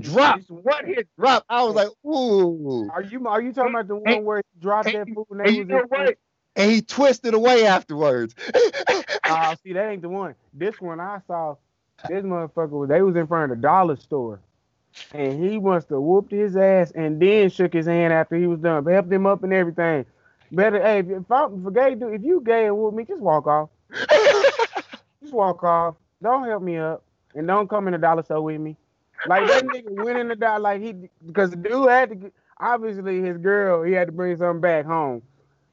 [0.00, 0.36] drop.
[0.36, 1.44] this- One hit drop.
[1.48, 2.88] I was like, ooh.
[2.90, 5.48] Are you are you talking about the one where he dropped that food and And
[5.48, 6.16] they you know what?
[6.58, 8.34] And he twisted away afterwards.
[9.30, 10.34] Oh, see, that ain't the one.
[10.54, 11.56] This one I saw,
[12.08, 14.40] this motherfucker was they was in front of the dollar store.
[15.12, 18.58] And he must have whooped his ass and then shook his hand after he was
[18.60, 18.86] done.
[18.86, 20.06] Helped him up and everything.
[20.50, 23.20] Better hey, if, if I'm for gay dude, if you gay and whoop me, just
[23.20, 23.68] walk off.
[25.20, 25.96] Just walk off.
[26.22, 27.02] Don't help me up.
[27.34, 28.76] And don't come in the dollar store with me.
[29.26, 30.94] Like that nigga went in the dollar like he
[31.26, 35.22] because the dude had to obviously his girl, he had to bring something back home.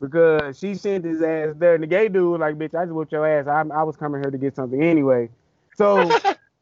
[0.05, 1.75] Because she sent his ass there.
[1.75, 3.47] And the gay dude was like, bitch, I just whooped your ass.
[3.47, 5.29] I, I was coming here to get something anyway.
[5.75, 6.11] So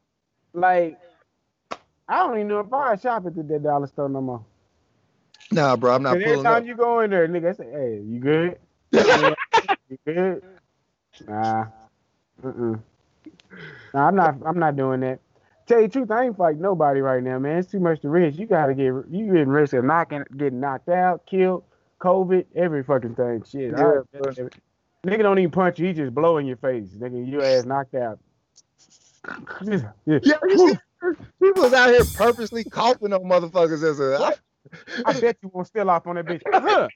[0.53, 0.99] like
[2.07, 4.45] I don't even know if I shop at the dollar store no more.
[5.51, 6.53] nah, bro, I'm not Cause every pulling up.
[6.57, 8.57] time you go in there, nigga, I say, hey, you good?
[9.89, 10.43] you good?
[11.27, 11.65] Nah.
[12.43, 12.75] Uh-uh.
[13.93, 15.19] Nah, I'm not I'm not doing that.
[15.65, 17.57] Tell you the truth, I ain't fighting nobody right now, man.
[17.57, 18.37] It's too much to risk.
[18.37, 21.63] You gotta get you getting risk of knocking getting knocked out, killed,
[22.03, 23.43] COVID, every fucking thing.
[23.49, 23.71] Shit.
[23.71, 26.89] Yeah, I- nigga don't even punch you, he just blow in your face.
[26.97, 28.19] Nigga, your ass knocked out.
[29.63, 29.79] yeah.
[30.05, 34.17] Yeah, you see, out here purposely coughing on motherfuckers as a.
[34.19, 34.39] What?
[35.05, 36.41] I bet you won't steal off on that bitch.
[36.53, 36.87] Huh.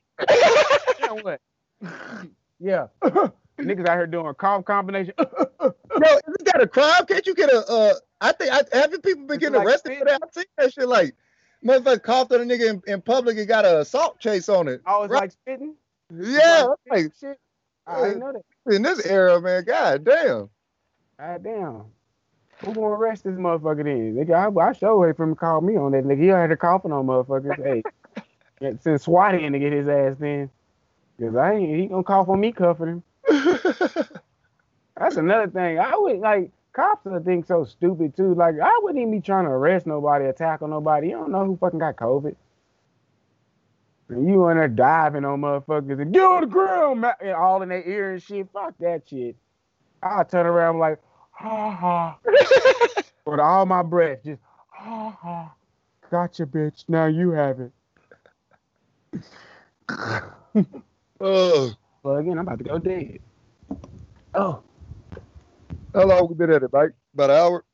[0.99, 1.41] Yeah, what?
[2.59, 2.87] yeah.
[3.59, 5.13] Niggas out here doing cough combination.
[5.17, 5.29] Bro,
[5.61, 7.05] isn't that a crime?
[7.07, 9.97] Can't you get a uh I think I haven't people been It's getting like arrested
[9.99, 10.21] for that.
[10.23, 11.15] I've seen that shit like
[11.67, 14.81] motherfucker coughed on a nigga in, in public and got a assault chase on it.
[14.85, 15.21] I was Right.
[15.23, 15.75] like spitting.
[16.13, 17.37] Yeah, like like shit.
[17.85, 18.75] I didn't know that.
[18.75, 19.63] in this era, man.
[19.63, 20.49] God damn.
[21.19, 21.83] God damn.
[22.65, 24.15] Who gonna arrest this motherfucker then?
[24.15, 24.47] Nigga, I,
[24.87, 26.21] I wait him to call me on that nigga.
[26.21, 27.63] He had to coughing on motherfuckers.
[28.61, 30.49] hey, send SWAT in to get his ass then.
[31.19, 33.03] Cause I ain't he gonna cough on me cuffing him.
[34.97, 35.79] That's another thing.
[35.79, 38.35] I would like cops I think so stupid too.
[38.35, 41.07] Like I wouldn't even be trying to arrest nobody, or tackle nobody.
[41.07, 42.35] You don't know who fucking got COVID.
[44.09, 47.69] And you in there diving on motherfuckers and get on the ground, and all in
[47.69, 48.47] their ear and shit.
[48.53, 49.35] Fuck that shit.
[50.01, 50.99] I'll turn around like,
[51.31, 52.17] ha ha.
[53.25, 55.53] With all my breath, just ha ha.
[56.09, 56.85] Gotcha, bitch.
[56.87, 57.71] Now you have it.
[61.19, 61.73] oh,
[62.03, 63.19] Well, again, I'm about to go dead.
[64.33, 64.63] Oh,
[65.97, 66.91] how long we been at it, Mike?
[67.15, 67.65] About an hour.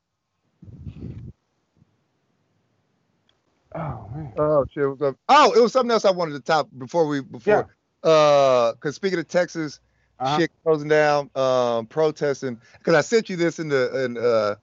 [3.76, 4.32] oh man.
[4.38, 4.88] Oh shit.
[4.88, 5.16] What's up?
[5.28, 7.68] Oh, it was something else I wanted to top before we before.
[8.02, 9.80] Uh, cause speaking of Texas,
[10.18, 10.38] Uh-huh.
[10.38, 12.58] shit closing down, um, protesting.
[12.82, 14.54] Cause I sent you this in the in uh,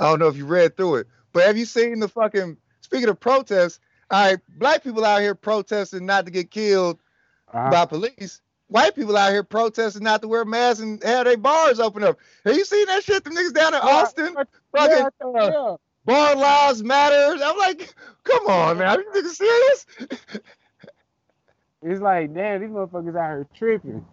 [0.00, 2.56] I don't know if you read through it, but have you seen the fucking?
[2.80, 7.00] Speaking of protests, all right, black people out here protesting not to get killed
[7.52, 7.70] Uh-huh.
[7.70, 8.40] by police.
[8.74, 12.18] White people out here protesting not to wear masks and have their bars open up.
[12.44, 13.22] Have you seen that shit?
[13.22, 14.34] Them niggas down in Austin,
[14.72, 15.76] fucking Yeah, uh, yeah.
[16.04, 17.40] bar lives matters.
[17.40, 17.94] I'm like,
[18.24, 19.86] come on, man, are you niggas serious?
[21.82, 24.04] It's like, damn, these motherfuckers out here tripping.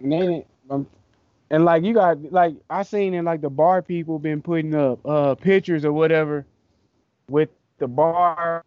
[0.00, 0.86] and they um,
[1.50, 5.00] and like you got like I seen in like the bar people been putting up
[5.04, 6.46] uh pictures or whatever
[7.28, 7.48] with
[7.78, 8.64] the bar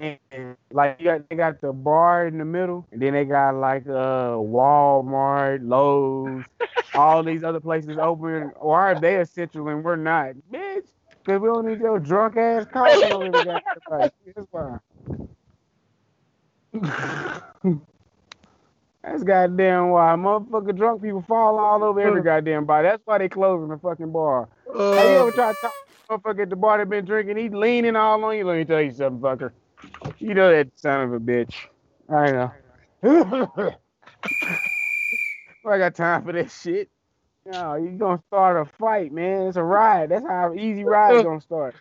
[0.00, 3.54] and like you got they got the bar in the middle and then they got
[3.56, 6.44] like uh Walmart, Lowe's,
[6.94, 8.52] all these other places open.
[8.60, 10.34] Why are they essential and we're not?
[10.52, 10.86] Bitch,
[11.26, 14.10] cause we don't need your drunk ass calling on the goddamn place.
[14.34, 14.78] That's why.
[19.04, 22.88] That's goddamn why motherfucking drunk people fall all over every goddamn body.
[22.88, 24.48] That's why they closing the fucking bar.
[24.96, 25.74] Have you ever Uh, tried to talk
[26.10, 27.36] to motherfucker at the bar that been drinking?
[27.38, 28.44] He's leaning all on you.
[28.46, 29.52] Let me tell you something, fucker.
[30.18, 31.54] You know that son of a bitch.
[32.08, 32.52] I know.
[35.66, 36.88] I got time for that shit.
[37.46, 39.48] No, you gonna start a fight, man.
[39.48, 40.10] It's a ride.
[40.10, 41.74] That's how easy ride's gonna start.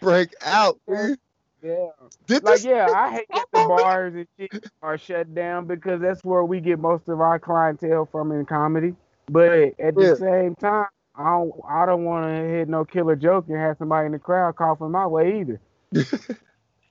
[0.00, 1.16] break out, man.
[1.62, 1.88] Yeah.
[2.26, 6.24] Did Like, yeah, I hate that the bars and shit are shut down because that's
[6.24, 8.94] where we get most of our clientele from in comedy.
[9.28, 10.14] But at the Yeah.
[10.14, 14.06] same time, I don't, I don't want to hit no killer joke and have somebody
[14.06, 15.60] in the crowd coughing my way either.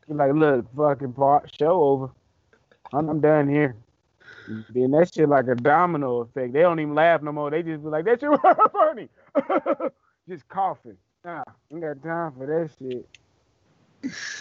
[0.08, 2.10] Be like, look, fucking part, show over.
[2.94, 3.76] I'm, I'm done here.
[4.70, 6.54] Then that shit like a domino effect.
[6.54, 7.50] They don't even laugh no more.
[7.50, 9.10] They just be like, that shit was funny.
[10.30, 10.98] just coughing.
[11.24, 13.08] Nah, ain't got time for that shit.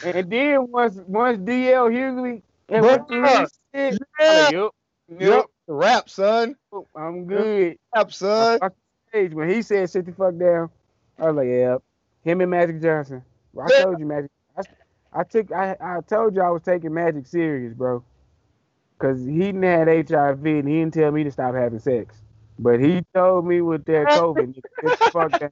[0.04, 3.48] And then once once DL Hughley and Bruh.
[3.72, 4.42] his shit, Yeah.
[4.42, 4.74] Like, yup,
[5.18, 5.46] Yep.
[5.68, 6.56] Rap, son.
[6.72, 7.78] Oh, I'm good.
[7.94, 8.58] Rap, son.
[8.58, 9.32] fucked the stage.
[9.32, 10.68] When he said sit the fuck down,
[11.18, 11.76] I was like, yeah.
[12.22, 13.22] Him and Magic Johnson.
[13.58, 14.30] I told you, Magic.
[15.14, 18.04] I, took I, I told you I was taking Magic serious, bro.
[18.98, 22.16] Cause he didn't had HIV and he didn't tell me to stop having sex.
[22.58, 25.50] But he told me with that COVID, sit the fuck down.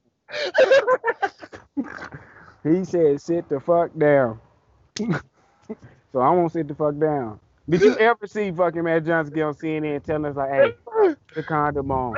[2.63, 4.39] He said, sit the fuck down.
[4.97, 7.39] so I won't sit the fuck down.
[7.67, 11.19] Did you ever see fucking Matt Johnson get on CNN telling us like, hey, put
[11.35, 12.15] the condom on.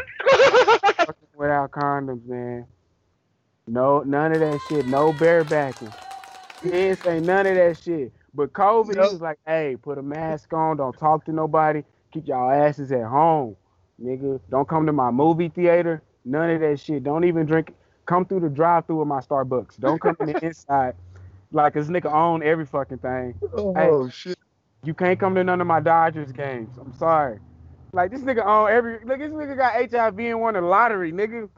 [1.36, 2.66] Without condoms, man.
[3.68, 4.86] No, none of that shit.
[4.86, 5.94] No barebacking.
[6.64, 8.12] Didn't say none of that shit.
[8.34, 10.78] But COVID, he was like, hey, put a mask on.
[10.78, 11.84] Don't talk to nobody.
[12.12, 13.56] Keep y'all asses at home.
[14.02, 16.02] Nigga, don't come to my movie theater.
[16.26, 17.04] None of that shit.
[17.04, 17.74] Don't even drink.
[18.06, 19.80] Come through the drive through of my Starbucks.
[19.80, 20.96] Don't come in the inside.
[21.52, 23.36] Like this nigga own every fucking thing.
[23.56, 24.38] oh shit.
[24.84, 26.78] You can't come to none of my Dodgers games.
[26.80, 27.40] I'm sorry.
[27.94, 31.50] Like this nigga own every look, this nigga got HIV and won the lottery, nigga.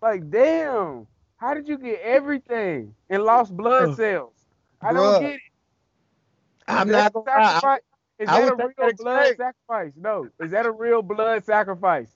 [0.00, 1.06] Like, damn.
[1.42, 4.32] How did you get everything and lost blood cells?
[4.80, 4.94] I Bruh.
[4.94, 5.40] don't get it.
[6.68, 7.60] I'm Is not that gonna lie.
[7.64, 7.78] I-
[8.22, 9.36] Is I that a real blood experience.
[9.38, 9.92] sacrifice?
[9.96, 10.28] No.
[10.38, 12.12] Is that a real blood sacrifice?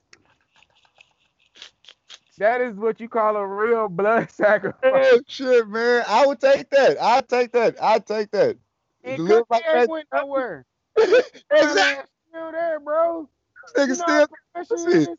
[2.37, 4.79] That is what you call a real blood sacrifice.
[5.11, 6.05] Oh shit, man.
[6.07, 7.01] I would take that.
[7.01, 7.83] I'd take that.
[7.83, 8.55] I'd take that.
[9.03, 10.65] To live like that- went nowhere.
[10.97, 12.05] exactly.
[12.29, 13.27] Still there, bro.
[13.75, 14.95] This Nigga You know still how special Shit.
[14.95, 15.17] it is?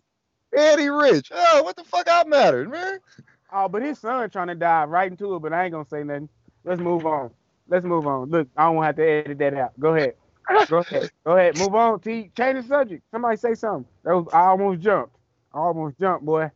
[0.56, 1.30] Eddie Rich.
[1.34, 3.00] Oh, what the fuck I mattered, man?
[3.52, 6.02] Oh, but his son trying to dive right into it, but I ain't gonna say
[6.04, 6.28] nothing.
[6.64, 7.30] Let's move on.
[7.68, 8.30] Let's move on.
[8.30, 9.78] Look, I don't have to edit that out.
[9.80, 10.14] Go ahead.
[10.68, 11.10] Go ahead.
[11.24, 11.56] Go ahead.
[11.56, 12.00] Move on.
[12.00, 12.30] T.
[12.36, 13.02] Change the subject.
[13.10, 13.86] Somebody say something.
[14.04, 15.14] That was I almost jumped.
[15.54, 16.50] I almost jumped, boy.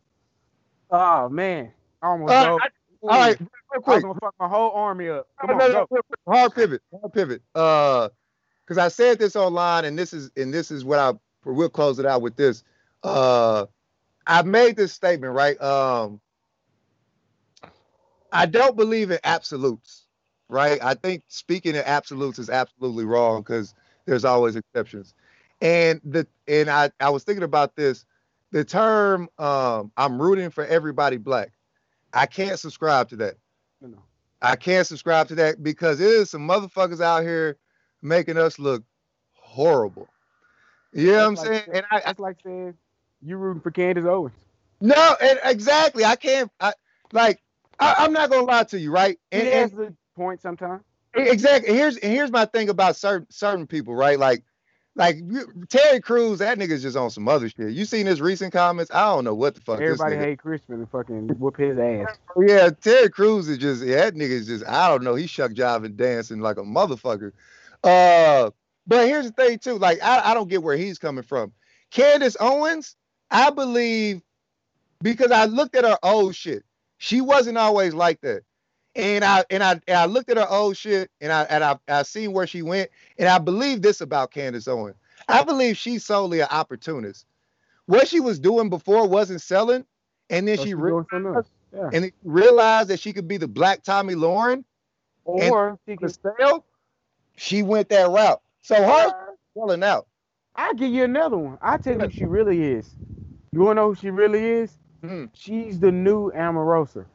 [0.91, 1.71] Oh man,
[2.01, 2.59] I almost Uh, go.
[2.61, 2.69] I-
[3.03, 3.83] all right, real quick.
[3.87, 4.03] I was quick.
[4.03, 5.27] gonna fuck my whole army up.
[5.41, 5.99] Come No, on, no, go.
[6.27, 6.81] Hard pivot.
[6.91, 7.41] Hard pivot.
[7.53, 8.09] Uh,
[8.65, 11.13] because I said this online, and this is and this is what I
[11.45, 12.63] we'll close it out with this.
[13.03, 13.65] Uh,
[14.25, 15.59] I made this statement right.
[15.61, 16.21] Um,
[18.33, 20.05] I don't believe in absolutes.
[20.49, 20.83] Right.
[20.83, 23.73] I think speaking in absolutes is absolutely wrong because
[24.05, 25.13] there's always exceptions.
[25.61, 28.05] And the and I I was thinking about this.
[28.51, 31.53] The term um, I'm rooting for everybody black.
[32.13, 33.35] I can't subscribe to that.
[33.81, 34.03] Know.
[34.41, 37.57] I can't subscribe to that because it is some motherfuckers out here
[38.01, 38.83] making us look
[39.33, 40.07] horrible.
[40.93, 41.63] You know what I'm like saying?
[41.73, 42.75] And I, I That's like saying
[43.21, 44.35] you rooting for Candace Owens.
[44.81, 46.05] no, and exactly.
[46.05, 46.51] I can't.
[46.59, 46.73] I
[47.11, 47.42] like.
[47.79, 49.17] I, I'm not gonna lie to you, right?
[49.31, 50.83] And, It has the point sometimes.
[51.15, 51.73] exactly.
[51.73, 54.17] Here's here's my thing about certain certain people, right?
[54.17, 54.43] Like,
[54.95, 55.17] like
[55.69, 56.39] Terry Crews.
[56.39, 57.71] That nigga's just on some other shit.
[57.71, 58.91] You seen his recent comments?
[58.93, 59.81] I don't know what the fuck.
[59.81, 62.17] Everybody hate Christmas and fucking whoop his ass.
[62.39, 65.15] Yeah, Terry Crews is just that nigga's just I don't know.
[65.15, 67.31] He shuck jiving dancing like a motherfucker.
[67.83, 68.51] Uh,
[68.87, 69.77] but here's the thing too.
[69.77, 71.51] Like I, I don't get where he's coming from.
[71.91, 72.95] Candace Owens,
[73.29, 74.21] I believe,
[75.01, 76.63] because I looked at her old shit.
[77.03, 78.43] She wasn't always like that.
[78.95, 81.77] And I and I and I looked at her old shit and I and I
[81.89, 82.91] I seen where she went.
[83.19, 84.95] And I believe this about Candace Owens.
[85.27, 87.25] I believe she's solely an opportunist.
[87.87, 89.85] What she was doing before wasn't selling.
[90.29, 91.51] And then So she she re- doing something else.
[91.73, 91.91] Yeah.
[91.91, 94.63] and realized that she could be the black Tomi Lahren
[95.25, 96.65] Or she could sell.
[97.37, 98.41] she went that route.
[98.63, 99.13] So her
[99.57, 100.07] selling out.
[100.55, 101.59] I'll give you another one.
[101.61, 102.95] I'll tell you who she really is.
[103.53, 104.77] You wanna know who she really is?
[105.03, 105.29] Mhm.
[105.33, 107.05] She's the new Omarosa.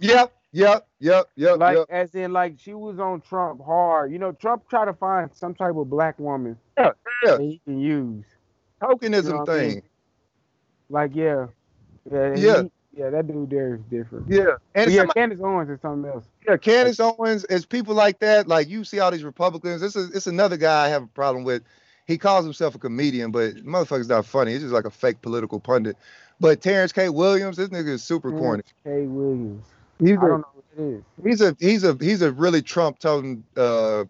[0.00, 1.86] Yep, yep, yep, yep, Like yep.
[1.90, 4.12] as in like she was on Trump hard.
[4.12, 6.90] You know, Trump tried to find some type of black woman Yeah,
[7.24, 7.30] yeah.
[7.32, 8.24] that he can use.
[8.80, 9.70] Tokenism You know what I mean?
[9.72, 9.82] thing.
[10.90, 11.46] Like yeah.
[12.10, 12.62] Yeah, Yeah.
[12.62, 14.26] he- yeah, that dude there is different.
[14.28, 14.56] Yeah.
[14.74, 16.24] And But yeah, somebody- Candace Owens is something else.
[16.46, 18.48] yeah, Candace Owens is people like that.
[18.48, 19.80] Like you see all these Republicans.
[19.80, 21.62] This is it's another guy I have a problem with.
[22.06, 24.52] He calls himself a comedian, but motherfucker's not funny.
[24.52, 25.96] He's just like a fake political pundit.
[26.40, 27.08] But Terrence K.
[27.08, 28.62] Williams, this nigga is super corny.
[28.84, 29.06] K.
[29.06, 29.64] Williams.
[29.98, 31.02] He's I don't know what it is.
[31.24, 34.04] he's a he's a he's a really Trump toting uh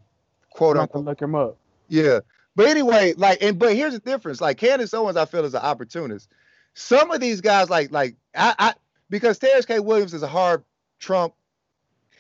[0.51, 1.57] quote I'm unquote look him up.
[1.89, 2.21] Yeah.
[2.55, 4.41] But anyway, like, and but here's the difference.
[4.41, 6.29] Like Candace Owens, I feel is an opportunist.
[6.75, 8.75] Some of these guys, like, like I, I
[9.11, 9.81] because Terrence K.
[9.81, 10.65] Williams is a hard
[10.99, 11.35] Trump.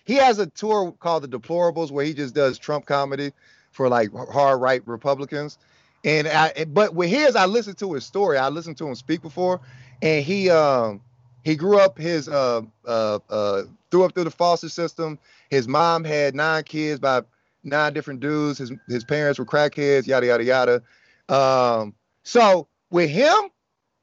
[0.04, 3.32] He has a tour called The Deplorables where he just does Trump comedy
[3.72, 5.58] for like hard right Republicans.
[6.04, 8.38] And I but with his, I listened to his story.
[8.38, 9.60] I listened to him speak before,
[10.02, 11.00] and he um
[11.44, 15.18] he grew up his uh uh uh threw up through the foster system.
[15.50, 17.22] His mom had nine kids by
[17.64, 18.58] nine different dudes.
[18.58, 20.82] His his parents were crackheads, yada yada yada.
[21.28, 23.34] Um, so with him,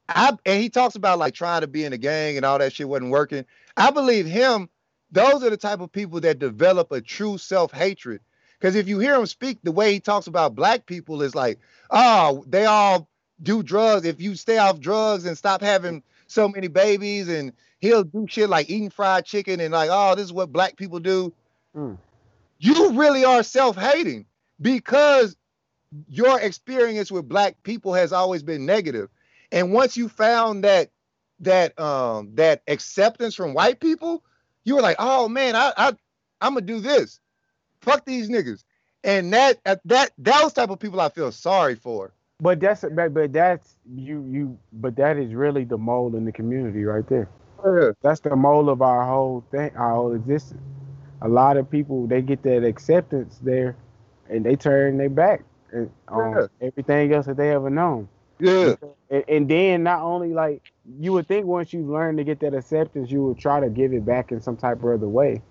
[0.09, 2.73] I and he talks about like trying to be in a gang and all that
[2.73, 3.45] shit wasn't working.
[3.77, 4.69] I believe him.
[5.11, 8.21] Those are the type of people that develop a true self hatred.
[8.59, 11.59] Because if you hear him speak, the way he talks about black people is like,
[11.91, 13.07] oh, they all
[13.41, 14.05] do drugs.
[14.05, 18.49] If you stay off drugs and stop having so many babies, and he'll do shit
[18.49, 21.33] like eating fried chicken and like, oh, this is what black people do.
[21.75, 21.97] Mm.
[22.59, 24.25] You really are self hating
[24.61, 25.35] because
[26.09, 29.09] your experience with black people has always been negative.
[29.51, 30.89] And once you found that
[31.41, 34.23] that um that acceptance from white people,
[34.63, 35.93] you were like, oh man, I I
[36.41, 37.19] I'm gonna do this.
[37.81, 38.63] Fuck these niggas.
[39.03, 42.13] And that uh, that those type of people I feel sorry for.
[42.41, 46.31] But that's but, but that's you you but that is really the mold in the
[46.31, 47.29] community right there.
[47.65, 47.91] Yeah.
[48.01, 50.61] That's the mold of our whole thing, our whole existence.
[51.21, 53.77] A lot of people they get that acceptance there,
[54.29, 55.43] and they turn their back
[56.09, 56.47] on Yeah.
[56.61, 58.09] everything else that they ever known.
[58.39, 58.75] Yeah.
[59.09, 60.61] And, and then not only like
[60.99, 63.93] you would think once you learn to get that acceptance, you would try to give
[63.93, 65.41] it back in some type of other way,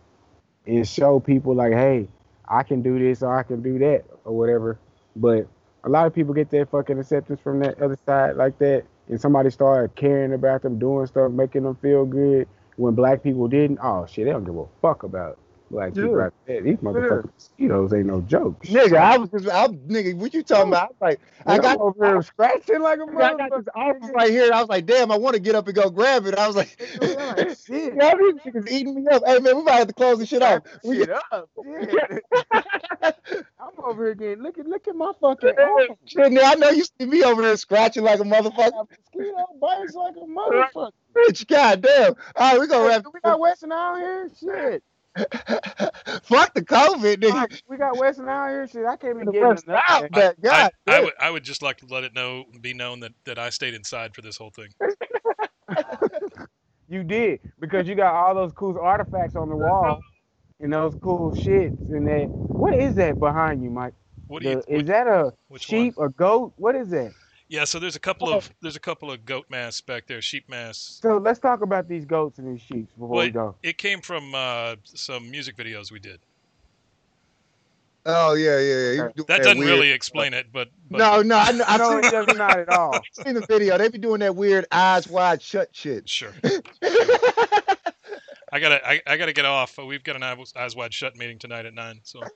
[0.67, 2.09] and show people like, hey,
[2.47, 4.79] I can do this or I can do that or whatever.
[5.17, 5.49] But
[5.85, 9.21] a lot of people get their fucking acceptance from that other side like that, and
[9.21, 12.49] somebody started caring about them, doing stuff, making them feel good.
[12.77, 15.39] When black people didn't, oh shit, they don't give a fuck about
[15.71, 15.81] Yeah.
[16.07, 16.65] Like that.
[16.65, 18.63] These motherfucking mosquitoes ain't no joke.
[18.65, 20.83] Nigga, I was just I nigga, what you talking about?
[20.83, 23.07] I was like, I I got got over here scratching like a I
[23.37, 23.65] got motherfucker.
[23.65, 24.51] this offer right here.
[24.53, 26.37] I was like, damn, I want to get up and go grab it.
[26.37, 27.95] I was like, Like, shit.
[27.97, 29.23] yeah, these niggas eating me up.
[29.27, 30.63] Hey man, we might have to close this shit off.
[30.85, 31.49] We Shit up.
[33.03, 34.43] I'm over here again.
[34.43, 35.97] look at look at my fucking arm.
[36.19, 38.87] I know you see me over there scratching like a motherfucker.
[39.15, 40.93] Mosquito bites like a motherfucker.
[41.15, 42.15] Bitch, god damn.
[42.37, 43.03] All right, we gonna wrap.
[43.05, 44.29] Do we got West Nile out here?
[44.39, 44.83] Shit.
[46.25, 47.61] Fuck the COVID, nigga.
[47.69, 48.67] We got West Nile out here.
[48.69, 49.83] Shit, I can't be The getting rest enough.
[49.89, 50.37] out, of that.
[50.43, 53.01] but I, god I, would I would just like to let it know be known
[53.01, 54.69] that, that I stayed inside for this whole thing.
[56.87, 60.01] You did because you got all those cool artifacts on the wall
[60.61, 62.27] and those cool shits and that.
[62.29, 63.95] What is that behind you, Mike?
[64.27, 64.55] What do you?
[64.57, 66.53] The- is what- that a which sheep, a goat?
[66.57, 67.13] What is that?
[67.55, 70.49] Yeah, so there's a couple of there's a couple of goat masks back there, sheep
[70.49, 70.99] masks.
[71.01, 73.55] So let's talk about these goats and these sheep before we go.
[73.63, 76.19] it came from uh, some music videos we did.
[78.07, 78.91] Oh yeah, yeah, yeah.
[78.93, 81.75] You doing That doesn't weird- really explain it, but, but No, no, I, know- I
[81.75, 82.95] I've know it does not at all.
[83.19, 83.79] I've seen the video.
[83.79, 86.07] They be doing that weird eyes wide shut shit.
[86.09, 86.33] sure.
[88.53, 89.79] I gotta I, I gotta get off.
[89.79, 92.01] We've got an eyes, eyes wide shut meeting tonight at nine.
[92.03, 92.21] So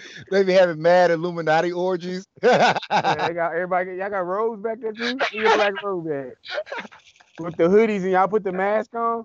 [0.30, 2.26] they be having mad Illuminati orgies.
[3.04, 3.96] Yeah, they got everybody.
[3.96, 5.18] Y'all got robes back there too.
[5.30, 6.34] Where your black robe at?
[7.38, 9.24] With the hoodies and y'all put the mask on.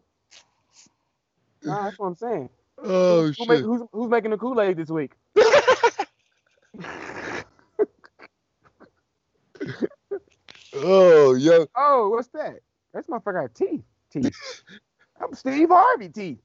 [1.63, 2.49] Nah, that's what I'm saying.
[2.83, 3.65] oh Who make, shit.
[3.65, 5.13] who's, who's making the Kool Aid this week?
[10.73, 11.67] Oh yo.
[11.75, 12.59] Oh, what's that?
[12.93, 13.83] That's my got teeth.
[14.11, 14.33] Teeth.
[15.21, 16.39] I'm Steve Harvey teeth.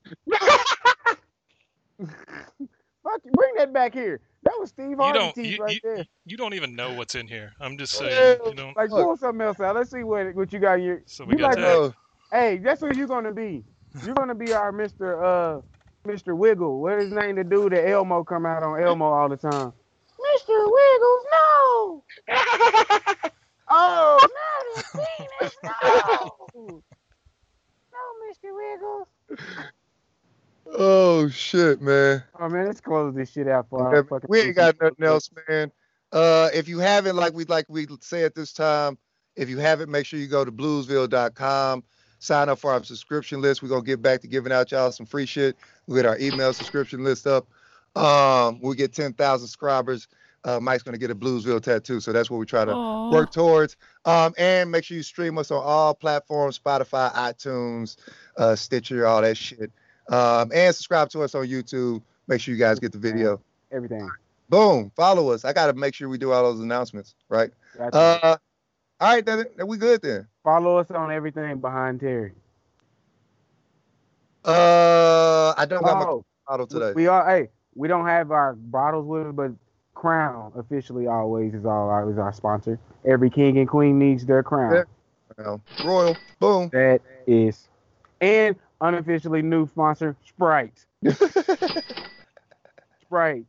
[3.11, 4.21] Fuck you, bring that back here.
[4.43, 6.05] That was Steve you Harvey don't teeth right you, there.
[6.27, 7.53] you don't even know what's in here.
[7.61, 8.39] I'm just saying.
[8.45, 8.77] You don't.
[8.77, 9.75] Like pull something else out.
[9.77, 11.03] Let's see what what you got in your.
[11.07, 11.95] So we you got like that.
[12.31, 13.65] Hey, that's who you're gonna be.
[14.05, 15.23] You're gonna be our Mr.
[15.23, 15.61] Uh
[16.07, 16.37] Mr.
[16.37, 16.81] Wiggle.
[16.81, 17.37] What is his name?
[17.37, 19.73] The dude that Elmo come out on Elmo all the time.
[20.19, 20.49] Mr.
[20.49, 22.05] Wiggles, no.
[23.71, 26.83] oh, not his penis, no.
[27.93, 28.55] No, Mr.
[28.55, 29.09] Wiggles.
[30.75, 32.23] Oh shit, man.
[32.41, 34.29] Oh man, let's close this shit out for Yeah, our fucking.
[34.29, 35.73] we ain't got nothing else, man.
[36.13, 38.99] Uh, if you haven't, like we like we say at this time,
[39.37, 41.85] if you haven't, make sure you go to bluesville.com,
[42.19, 43.63] sign up for our subscription list.
[43.63, 45.57] We're gonna get back to giving out y'all some free shit.
[45.87, 47.47] We get our email subscription list up.
[47.97, 50.09] Um, we get 10,000 subscribers.
[50.45, 52.75] Uh, Mike's gonna get a Bluesville tattoo, so that's what we try to
[53.11, 53.77] work towards.
[54.05, 57.97] Um, and make sure you stream us on all platforms: Spotify, iTunes,
[58.37, 59.73] uh, Stitcher, all that shit.
[60.09, 62.03] Um, and subscribe to us on YouTube.
[62.27, 63.41] Make sure you guys get the video.
[63.73, 64.09] everything.
[64.49, 64.91] Boom.
[64.97, 65.45] Follow us.
[65.45, 67.51] I got to make sure we do all those announcements, right?
[67.77, 67.97] Gotcha.
[67.97, 68.37] Uh,
[69.01, 70.27] all right, then, then we good then.
[70.43, 72.33] Follow us on everything behind Terry.
[74.45, 76.93] Uh, I don't got my Oh, bottle today.
[76.95, 77.29] we are.
[77.29, 79.53] Hey, we don't have our bottles with us, but
[79.95, 82.79] Crown officially always is all our, is our sponsor.
[83.05, 84.73] Every king and queen needs their crown.
[84.75, 84.83] Yeah.
[85.37, 86.17] Well, Royal.
[86.41, 86.71] Boom.
[86.73, 87.69] That is,
[88.21, 90.85] and unofficially new sponsor Sprite.
[93.03, 93.45] Sprite.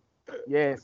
[0.48, 0.82] Yes.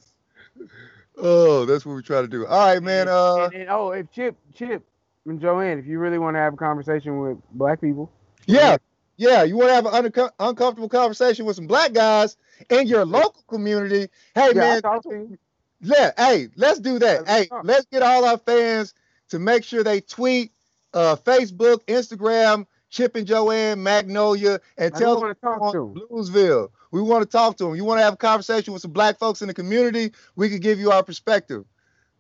[1.18, 2.46] oh, that's what we try to do.
[2.46, 3.08] All right, man.
[3.08, 4.84] Uh, And, and- oh, if Chip, Chip,
[5.26, 8.12] and Joanna, if you really want to have a conversation with black people,
[8.48, 8.78] yeah,
[9.18, 9.44] yeah.
[9.44, 12.38] You want to have an unco- uncomfortable conversation with some black guys
[12.70, 14.10] in your local community?
[14.36, 14.82] Hey, yeah, man.
[14.82, 15.38] Talk to you.
[15.82, 17.28] Yeah, hey, let's do that.
[17.28, 18.94] Hey, let's get all our fans
[19.30, 20.52] to make sure they tweet,
[20.94, 22.66] uh, Facebook, Instagram,
[22.96, 25.94] Chip and Joanna, Magnolia, and I tell them wanna talk to.
[26.10, 26.70] Bluesville.
[26.92, 27.76] We want to talk to them.
[27.76, 30.14] You want to have a conversation with some black folks in the community?
[30.38, 31.66] We can give you our perspective.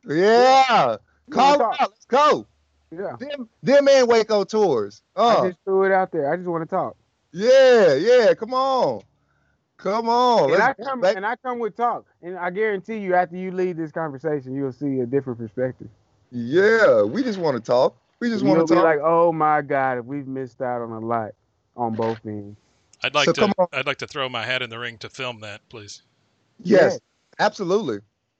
[0.05, 0.97] Yeah,
[1.28, 1.80] We call out.
[1.80, 2.45] Let's go.
[2.91, 3.15] Yeah.
[3.17, 5.01] Them, them and Waco tours.
[5.15, 6.30] I Uh, just threw it out there.
[6.32, 6.97] I just want to talk.
[7.32, 8.34] yeah, yeah.
[8.34, 9.01] Come on,
[9.78, 10.53] come on.
[10.53, 12.05] And I come back- and I come with talk.
[12.21, 15.88] And I guarantee you, after you leave this conversation, you'll see a different perspective.
[16.32, 17.95] yeah, we just want to talk.
[18.26, 18.84] We just want to be talk.
[18.84, 21.32] like, "Oh my God, we've missed out on a lot
[21.78, 22.57] on both ends."
[23.03, 23.53] I'd like So to.
[23.71, 26.01] I'd like to throw my hat in the ring to film that, please.
[26.63, 26.99] yes,
[27.39, 27.99] absolutely.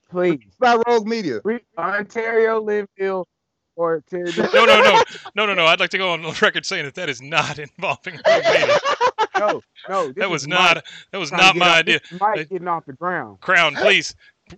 [0.10, 1.40] Please, By Rogue Media.
[1.44, 3.28] Re- Ontario, Linville,
[3.76, 4.32] or Terry.
[4.38, 5.04] No, no, no,
[5.36, 5.66] no, no, no.
[5.66, 8.22] I'd like to go on the record saying that that is not involving me.
[9.38, 12.00] no, no, That was not Mike that was not my off- idea.
[12.20, 12.46] Mike Hey.
[12.46, 13.42] getting off the ground.
[13.42, 14.16] Crown, please,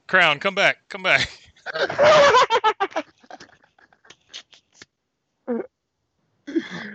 [0.08, 1.30] Crown, come back, come back.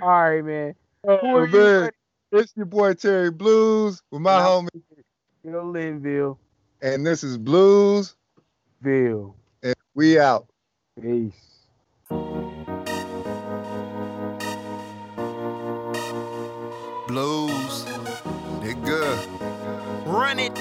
[0.03, 0.74] All right, man.
[1.05, 1.53] Who Oh, are you?
[1.59, 1.80] man.
[1.82, 2.42] buddy?
[2.44, 5.03] It's your boy Terry Blues with my And I'm- homie,
[5.44, 6.38] Bill Linville,
[6.80, 8.14] and this is Bluesville.
[9.62, 10.46] And we out.
[11.00, 11.66] Peace.
[17.09, 17.84] Blues,
[18.62, 19.03] nigga.
[20.07, 20.55] Run it.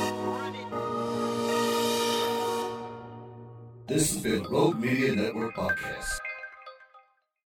[3.87, 6.19] This has been Road Media Network Podcast.